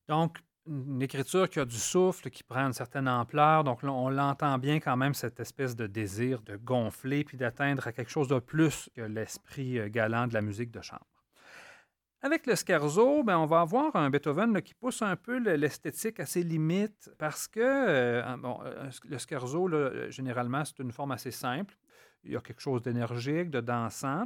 Donc, 0.09 0.39
une 0.65 1.01
écriture 1.03 1.47
qui 1.49 1.59
a 1.59 1.65
du 1.65 1.77
souffle, 1.77 2.31
qui 2.31 2.43
prend 2.43 2.65
une 2.65 2.73
certaine 2.73 3.07
ampleur. 3.07 3.63
Donc, 3.63 3.83
là, 3.83 3.91
on 3.91 4.09
l'entend 4.09 4.57
bien 4.57 4.79
quand 4.79 4.97
même, 4.97 5.13
cette 5.13 5.39
espèce 5.39 5.75
de 5.75 5.85
désir 5.85 6.41
de 6.41 6.57
gonfler 6.57 7.23
puis 7.23 7.37
d'atteindre 7.37 7.87
à 7.87 7.91
quelque 7.91 8.09
chose 8.09 8.27
de 8.27 8.39
plus 8.39 8.89
que 8.95 9.01
l'esprit 9.01 9.77
euh, 9.77 9.87
galant 9.87 10.25
de 10.25 10.33
la 10.33 10.41
musique 10.41 10.71
de 10.71 10.81
chambre. 10.81 11.05
Avec 12.21 12.47
le 12.47 12.55
scherzo, 12.55 13.23
ben, 13.23 13.37
on 13.37 13.45
va 13.45 13.61
avoir 13.61 13.95
un 13.95 14.09
Beethoven 14.09 14.61
qui 14.61 14.73
pousse 14.73 15.01
un 15.03 15.15
peu 15.15 15.37
l'esthétique 15.37 16.19
à 16.19 16.25
ses 16.25 16.43
limites 16.43 17.09
parce 17.17 17.47
que 17.47 17.59
euh, 17.61 18.23
euh, 18.25 18.89
le 19.05 19.17
scherzo, 19.19 19.69
généralement, 20.09 20.65
c'est 20.65 20.79
une 20.79 20.91
forme 20.91 21.11
assez 21.11 21.31
simple. 21.31 21.77
Il 22.23 22.31
y 22.31 22.35
a 22.35 22.41
quelque 22.41 22.61
chose 22.61 22.81
d'énergique, 22.81 23.51
de 23.51 23.61
dansant. 23.61 24.25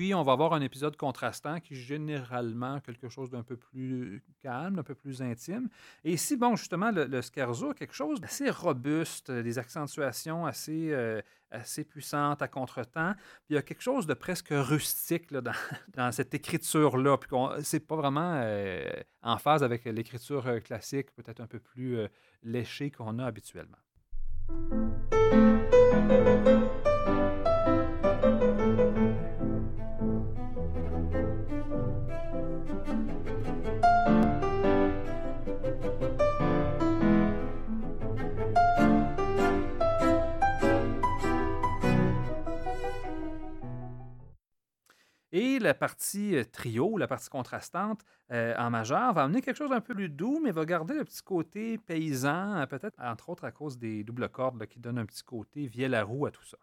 Puis, 0.00 0.14
on 0.14 0.22
va 0.22 0.32
avoir 0.32 0.54
un 0.54 0.62
épisode 0.62 0.96
contrastant 0.96 1.60
qui 1.60 1.74
est 1.74 1.76
généralement 1.76 2.80
quelque 2.80 3.10
chose 3.10 3.28
d'un 3.28 3.42
peu 3.42 3.58
plus 3.58 4.24
calme, 4.40 4.78
un 4.78 4.82
peu 4.82 4.94
plus 4.94 5.20
intime. 5.20 5.68
Et 6.04 6.14
ici, 6.14 6.38
bon, 6.38 6.56
justement, 6.56 6.90
le, 6.90 7.20
scherzo 7.20 7.72
a 7.72 7.74
quelque 7.74 7.92
chose 7.92 8.18
d'assez 8.18 8.48
robuste, 8.48 9.30
des 9.30 9.58
accentuations 9.58 10.46
assez, 10.46 10.90
euh, 10.90 11.20
assez 11.50 11.84
puissantes 11.84 12.40
à 12.40 12.48
contretemps. 12.48 13.12
Puis, 13.44 13.50
il 13.50 13.54
y 13.56 13.58
a 13.58 13.62
quelque 13.62 13.82
chose 13.82 14.06
de 14.06 14.14
presque 14.14 14.52
rustique 14.52 15.30
dans, 15.94 16.12
cette 16.12 16.32
écriture-là. 16.32 17.18
Puis, 17.18 17.36
c'est 17.62 17.86
pas 17.86 17.96
vraiment 17.96 18.40
euh, 18.42 18.88
en 19.20 19.36
phase 19.36 19.62
avec 19.62 19.84
l'écriture 19.84 20.46
euh, 20.46 20.60
classique, 20.60 21.14
peut-être 21.14 21.40
un 21.40 21.46
peu 21.46 21.58
plus 21.58 21.98
léchée 22.42 22.90
qu'on 22.90 23.18
a 23.18 23.26
habituellement. 23.26 23.76
La 45.62 45.74
partie 45.74 46.36
euh, 46.36 46.44
trio, 46.44 46.96
la 46.96 47.06
partie 47.06 47.28
contrastante 47.28 48.04
euh, 48.32 48.54
en 48.56 48.70
majeur, 48.70 49.12
va 49.12 49.24
amener 49.24 49.42
quelque 49.42 49.56
chose 49.56 49.70
d'un 49.70 49.80
peu 49.80 49.94
plus 49.94 50.08
doux, 50.08 50.40
mais 50.42 50.50
va 50.50 50.64
garder 50.64 50.94
le 50.94 51.04
petit 51.04 51.22
côté 51.22 51.78
paysan, 51.78 52.56
euh, 52.56 52.66
peut-être 52.66 52.98
entre 53.00 53.28
autres 53.28 53.44
à 53.44 53.52
cause 53.52 53.78
des 53.78 54.04
doubles 54.04 54.28
cordes 54.28 54.66
qui 54.66 54.80
donnent 54.80 54.98
un 54.98 55.06
petit 55.06 55.22
côté 55.22 55.66
vieille 55.66 55.88
la 55.88 56.04
roue 56.04 56.26
à 56.26 56.30
tout 56.30 56.44
ça. 56.44 56.58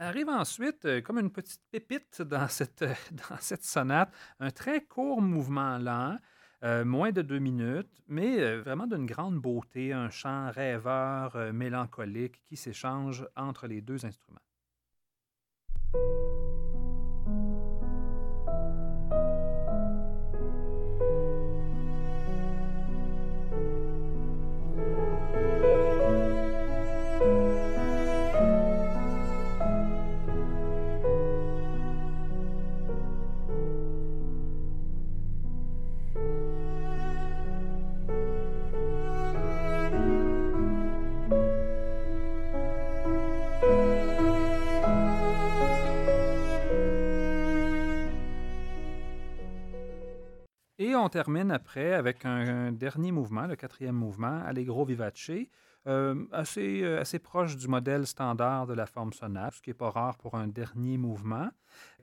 Arrive 0.00 0.28
ensuite, 0.28 0.84
euh, 0.84 1.00
comme 1.00 1.18
une 1.18 1.30
petite 1.30 1.60
pépite 1.70 2.22
dans 2.22 2.48
cette, 2.48 2.82
euh, 2.82 2.94
dans 3.30 3.36
cette 3.40 3.64
sonate, 3.64 4.12
un 4.40 4.50
très 4.50 4.80
court 4.80 5.20
mouvement 5.20 5.76
lent, 5.76 6.16
euh, 6.64 6.84
moins 6.84 7.12
de 7.12 7.22
deux 7.22 7.38
minutes, 7.38 8.02
mais 8.08 8.56
vraiment 8.56 8.86
d'une 8.86 9.06
grande 9.06 9.36
beauté, 9.36 9.92
un 9.92 10.10
chant 10.10 10.50
rêveur, 10.50 11.52
mélancolique 11.52 12.42
qui 12.46 12.56
s'échange 12.56 13.28
entre 13.36 13.66
les 13.66 13.80
deux 13.80 14.06
instruments. 14.06 14.40
On 50.98 51.08
termine 51.08 51.50
après 51.50 51.94
avec 51.94 52.24
un, 52.24 52.72
dernier 52.72 53.12
mouvement, 53.12 53.46
le 53.46 53.56
quatrième 53.56 53.94
mouvement, 53.94 54.42
Allegro 54.44 54.84
vivace, 54.84 55.30
euh, 55.86 56.26
assez, 56.32 56.82
euh, 56.82 57.00
assez 57.00 57.18
proche 57.18 57.56
du 57.56 57.68
modèle 57.68 58.06
standard 58.06 58.66
de 58.66 58.74
la 58.74 58.86
forme 58.86 59.12
sonate, 59.12 59.54
ce 59.54 59.62
qui 59.62 59.70
n'est 59.70 59.74
pas 59.74 59.90
rare 59.90 60.16
pour 60.18 60.34
un 60.34 60.46
dernier 60.46 60.98
mouvement, 60.98 61.48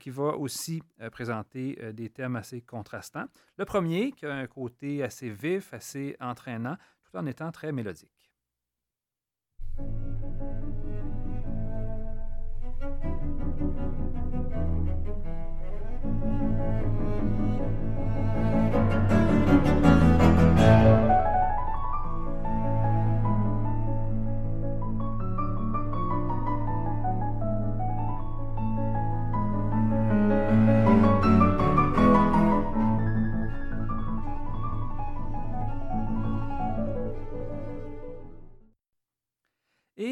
qui 0.00 0.10
va 0.10 0.36
aussi 0.36 0.82
euh, 1.00 1.10
présenter 1.10 1.92
des 1.92 2.08
thèmes 2.08 2.36
assez 2.36 2.60
contrastants. 2.60 3.26
Le 3.58 3.64
premier, 3.64 4.12
qui 4.12 4.26
a 4.26 4.34
un 4.34 4.46
côté 4.46 5.02
assez 5.02 5.30
vif, 5.30 5.72
assez 5.72 6.16
entraînant, 6.20 6.76
tout 7.04 7.16
en 7.16 7.26
étant 7.26 7.52
très 7.52 7.72
mélodique. 7.72 8.10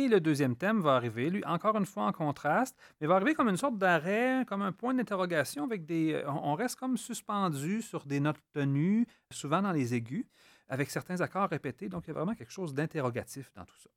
Le 0.08 0.20
deuxième 0.20 0.54
thème 0.54 0.80
va 0.80 0.96
arriver, 0.96 1.30
lui, 1.30 1.42
encore 1.44 1.76
une 1.76 1.86
fois 1.86 2.04
en 2.04 2.12
contraste, 2.12 2.76
mais 3.00 3.06
va 3.06 3.16
arriver 3.16 3.34
comme 3.34 3.48
une 3.48 3.56
sorte 3.56 3.78
d'arrêt, 3.78 4.44
comme 4.46 4.62
un 4.62 4.72
point 4.72 4.92
d'interrogation 4.92 5.64
avec 5.64 5.86
des. 5.86 6.12
Euh, 6.12 6.30
on 6.30 6.54
reste 6.54 6.76
comme 6.76 6.96
suspendu 6.96 7.80
sur 7.80 8.04
des 8.04 8.20
notes 8.20 8.40
tenues, 8.52 9.06
souvent 9.30 9.62
dans 9.62 9.72
les 9.72 9.94
aigus, 9.94 10.26
avec 10.68 10.90
certains 10.90 11.20
accords 11.20 11.48
répétés. 11.48 11.88
Donc, 11.88 12.04
il 12.06 12.08
y 12.08 12.10
a 12.10 12.14
vraiment 12.14 12.34
quelque 12.34 12.52
chose 12.52 12.74
d'interrogatif 12.74 13.50
dans 13.54 13.64
tout 13.64 13.78
ça. 13.78 13.88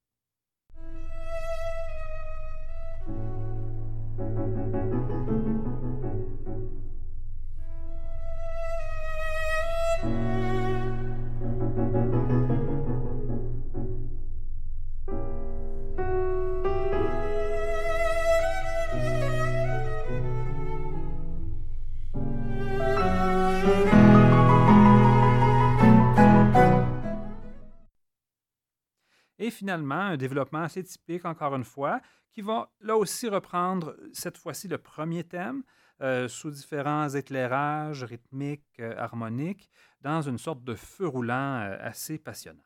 Finalement, 29.67 29.95
un 29.95 30.15
développement 30.15 30.61
assez 30.61 30.81
typique, 30.81 31.25
encore 31.25 31.53
une 31.53 31.65
fois, 31.65 31.99
qui 32.31 32.41
va 32.41 32.71
là 32.79 32.95
aussi 32.95 33.27
reprendre 33.27 33.97
cette 34.13 34.37
fois-ci 34.37 34.69
le 34.69 34.77
premier 34.77 35.25
thème 35.25 35.61
euh, 36.01 36.29
sous 36.29 36.51
différents 36.51 37.09
éclairages 37.09 38.05
rythmiques, 38.05 38.79
euh, 38.79 38.95
harmoniques, 38.97 39.69
dans 39.99 40.21
une 40.21 40.37
sorte 40.37 40.63
de 40.63 40.73
feu 40.73 41.05
roulant 41.05 41.59
euh, 41.59 41.77
assez 41.81 42.17
passionnant. 42.17 42.63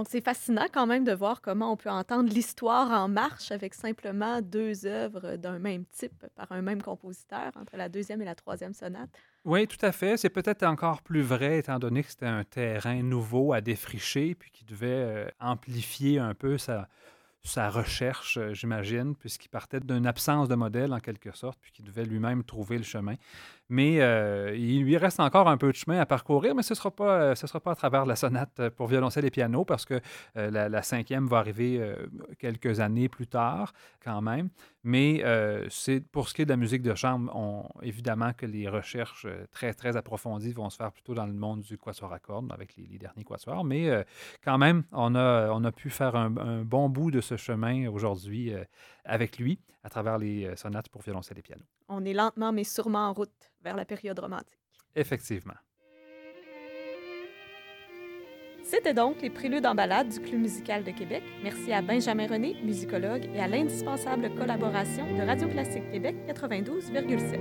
Donc, 0.00 0.08
c'est 0.08 0.24
fascinant 0.24 0.64
quand 0.72 0.86
même 0.86 1.04
de 1.04 1.12
voir 1.12 1.42
comment 1.42 1.70
on 1.70 1.76
peut 1.76 1.90
entendre 1.90 2.32
l'histoire 2.32 2.90
en 2.90 3.06
marche 3.06 3.50
avec 3.50 3.74
simplement 3.74 4.40
deux 4.40 4.86
œuvres 4.86 5.36
d'un 5.36 5.58
même 5.58 5.84
type 5.92 6.24
par 6.36 6.50
un 6.52 6.62
même 6.62 6.80
compositeur 6.80 7.52
entre 7.54 7.76
la 7.76 7.90
deuxième 7.90 8.22
et 8.22 8.24
la 8.24 8.34
troisième 8.34 8.72
sonate. 8.72 9.10
Oui, 9.44 9.66
tout 9.66 9.84
à 9.84 9.92
fait. 9.92 10.16
C'est 10.16 10.30
peut-être 10.30 10.62
encore 10.62 11.02
plus 11.02 11.20
vrai 11.20 11.58
étant 11.58 11.78
donné 11.78 12.02
que 12.02 12.08
c'était 12.08 12.24
un 12.24 12.44
terrain 12.44 13.02
nouveau 13.02 13.52
à 13.52 13.60
défricher 13.60 14.34
puis 14.34 14.50
qui 14.50 14.64
devait 14.64 14.86
euh, 14.88 15.28
amplifier 15.38 16.18
un 16.18 16.32
peu 16.32 16.56
sa, 16.56 16.88
sa 17.42 17.70
recherche, 17.70 18.36
euh, 18.38 18.54
j'imagine, 18.54 19.14
puisqu'il 19.16 19.48
partait 19.48 19.80
d'une 19.80 20.06
absence 20.06 20.48
de 20.48 20.54
modèle 20.54 20.92
en 20.92 21.00
quelque 21.00 21.36
sorte, 21.36 21.58
puis 21.60 21.72
qu'il 21.72 21.84
devait 21.84 22.04
lui-même 22.04 22.44
trouver 22.44 22.78
le 22.78 22.84
chemin. 22.84 23.16
Mais 23.70 24.00
euh, 24.00 24.52
il 24.56 24.82
lui 24.82 24.96
reste 24.96 25.20
encore 25.20 25.48
un 25.48 25.56
peu 25.56 25.70
de 25.70 25.76
chemin 25.76 26.00
à 26.00 26.04
parcourir, 26.04 26.56
mais 26.56 26.64
ce 26.64 26.72
ne 26.72 26.76
sera, 26.76 26.90
pas, 26.90 27.20
euh, 27.20 27.34
sera 27.36 27.60
pas 27.60 27.70
à 27.70 27.74
travers 27.76 28.04
la 28.04 28.16
sonate 28.16 28.58
euh, 28.58 28.68
pour 28.68 28.88
violoncelle 28.88 29.24
et 29.24 29.30
piano, 29.30 29.64
parce 29.64 29.84
que 29.84 30.00
la, 30.34 30.82
cinquième 30.82 31.28
va 31.28 31.38
arriver 31.38 31.80
quelques 32.38 32.80
années 32.80 33.08
plus 33.08 33.28
tard, 33.28 33.72
quand 34.02 34.20
même. 34.20 34.48
Mais 34.82 35.22
c'est 35.68 36.00
pour 36.00 36.28
ce 36.28 36.34
qui 36.34 36.42
est 36.42 36.44
de 36.46 36.50
la 36.50 36.56
musique 36.56 36.82
de 36.82 36.94
chambre, 36.94 37.70
évidemment 37.82 38.32
que 38.32 38.46
les 38.46 38.68
recherches 38.68 39.26
très, 39.52 39.72
très 39.74 39.96
approfondies 39.96 40.52
vont 40.52 40.70
se 40.70 40.76
faire 40.76 40.90
plutôt 40.90 41.14
dans 41.14 41.26
le 41.26 41.34
monde 41.34 41.60
du 41.60 41.78
quatuor 41.78 42.12
à 42.12 42.18
cordes, 42.18 42.50
avec 42.52 42.74
les, 42.76 42.98
derniers 42.98 43.24
quatuors. 43.24 43.64
Mais 43.64 44.04
quand 44.42 44.58
même, 44.58 44.82
on 44.92 45.14
a, 45.14 45.50
on 45.52 45.62
a 45.62 45.70
pu 45.70 45.90
faire 45.90 46.16
un 46.16 46.64
bon 46.64 46.88
bout 46.88 47.10
de 47.10 47.20
ce 47.20 47.36
chemin 47.36 47.88
aujourd'hui 47.88 48.52
avec 49.04 49.38
lui 49.38 49.60
à 49.82 49.88
travers 49.88 50.18
les 50.18 50.54
sonates 50.56 50.88
pour 50.88 51.02
violoncelle 51.02 51.38
et 51.38 51.42
piano. 51.42 51.62
On 51.88 52.04
est 52.04 52.12
lentement 52.12 52.52
mais 52.52 52.64
sûrement 52.64 53.08
en 53.08 53.12
route 53.12 53.52
vers 53.62 53.76
la 53.76 53.84
période 53.84 54.18
romantique. 54.18 54.58
Effectivement. 54.94 55.54
C'était 58.70 58.94
donc 58.94 59.20
les 59.20 59.30
préludes 59.30 59.66
en 59.66 59.74
balade 59.74 60.10
du 60.10 60.20
Club 60.20 60.42
musical 60.42 60.84
de 60.84 60.92
Québec. 60.92 61.24
Merci 61.42 61.72
à 61.72 61.82
Benjamin 61.82 62.28
René, 62.28 62.54
musicologue, 62.62 63.28
et 63.34 63.40
à 63.40 63.48
l'indispensable 63.48 64.32
collaboration 64.36 65.06
de 65.16 65.22
Radio 65.22 65.48
Classique 65.48 65.90
Québec 65.90 66.14
92,7. 66.28 67.40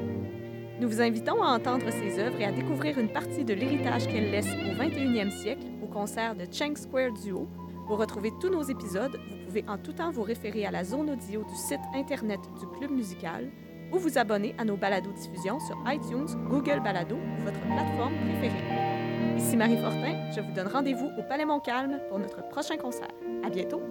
Nous 0.80 0.90
vous 0.90 1.02
invitons 1.02 1.44
à 1.44 1.50
entendre 1.50 1.92
ses 1.92 2.18
œuvres 2.20 2.40
et 2.40 2.46
à 2.46 2.52
découvrir 2.52 2.98
une 2.98 3.12
partie 3.12 3.44
de 3.44 3.54
l'héritage 3.54 4.08
qu'elle 4.08 4.32
laisse 4.32 4.48
au 4.48 4.82
21e 4.82 5.30
siècle 5.30 5.68
au 5.84 5.88
concert 5.88 6.36
de 6.36 6.46
Cheng 6.52 6.76
Square 6.76 7.12
Duo. 7.12 7.48
Pour 7.90 7.98
retrouver 7.98 8.32
tous 8.40 8.50
nos 8.50 8.62
épisodes, 8.62 9.20
vous 9.32 9.46
pouvez 9.48 9.66
en 9.68 9.80
tout 9.80 9.94
temps 9.94 10.12
vous 10.12 10.22
référer 10.22 10.64
à 10.64 10.70
la 10.70 10.84
zone 10.84 11.10
audio 11.10 11.44
du 11.44 11.56
site 11.56 11.80
Internet 11.96 12.40
du 12.60 12.68
Club 12.78 12.92
musical 12.92 13.50
ou 13.92 13.98
vous 13.98 14.20
abonner 14.20 14.54
à 14.60 14.64
nos 14.64 14.78
balados-diffusions 14.78 15.60
sur 15.60 15.76
iTunes, 15.88 16.28
Google 16.48 16.82
Balado 16.84 17.16
ou 17.16 17.44
votre 17.44 17.60
plateforme 17.62 18.14
préférée. 18.14 19.38
Ici 19.38 19.58
Marie 19.58 19.82
Fortin, 19.82 20.30
je 20.36 20.40
vous 20.40 20.52
donne 20.52 20.68
rendez-vous 20.68 21.10
au 21.18 21.24
Palais 21.24 21.46
Montcalm 21.46 22.00
pour 22.10 22.20
notre 22.20 22.48
prochain 22.50 22.78
concert. 22.78 23.10
À 23.44 23.50
bientôt! 23.50 23.82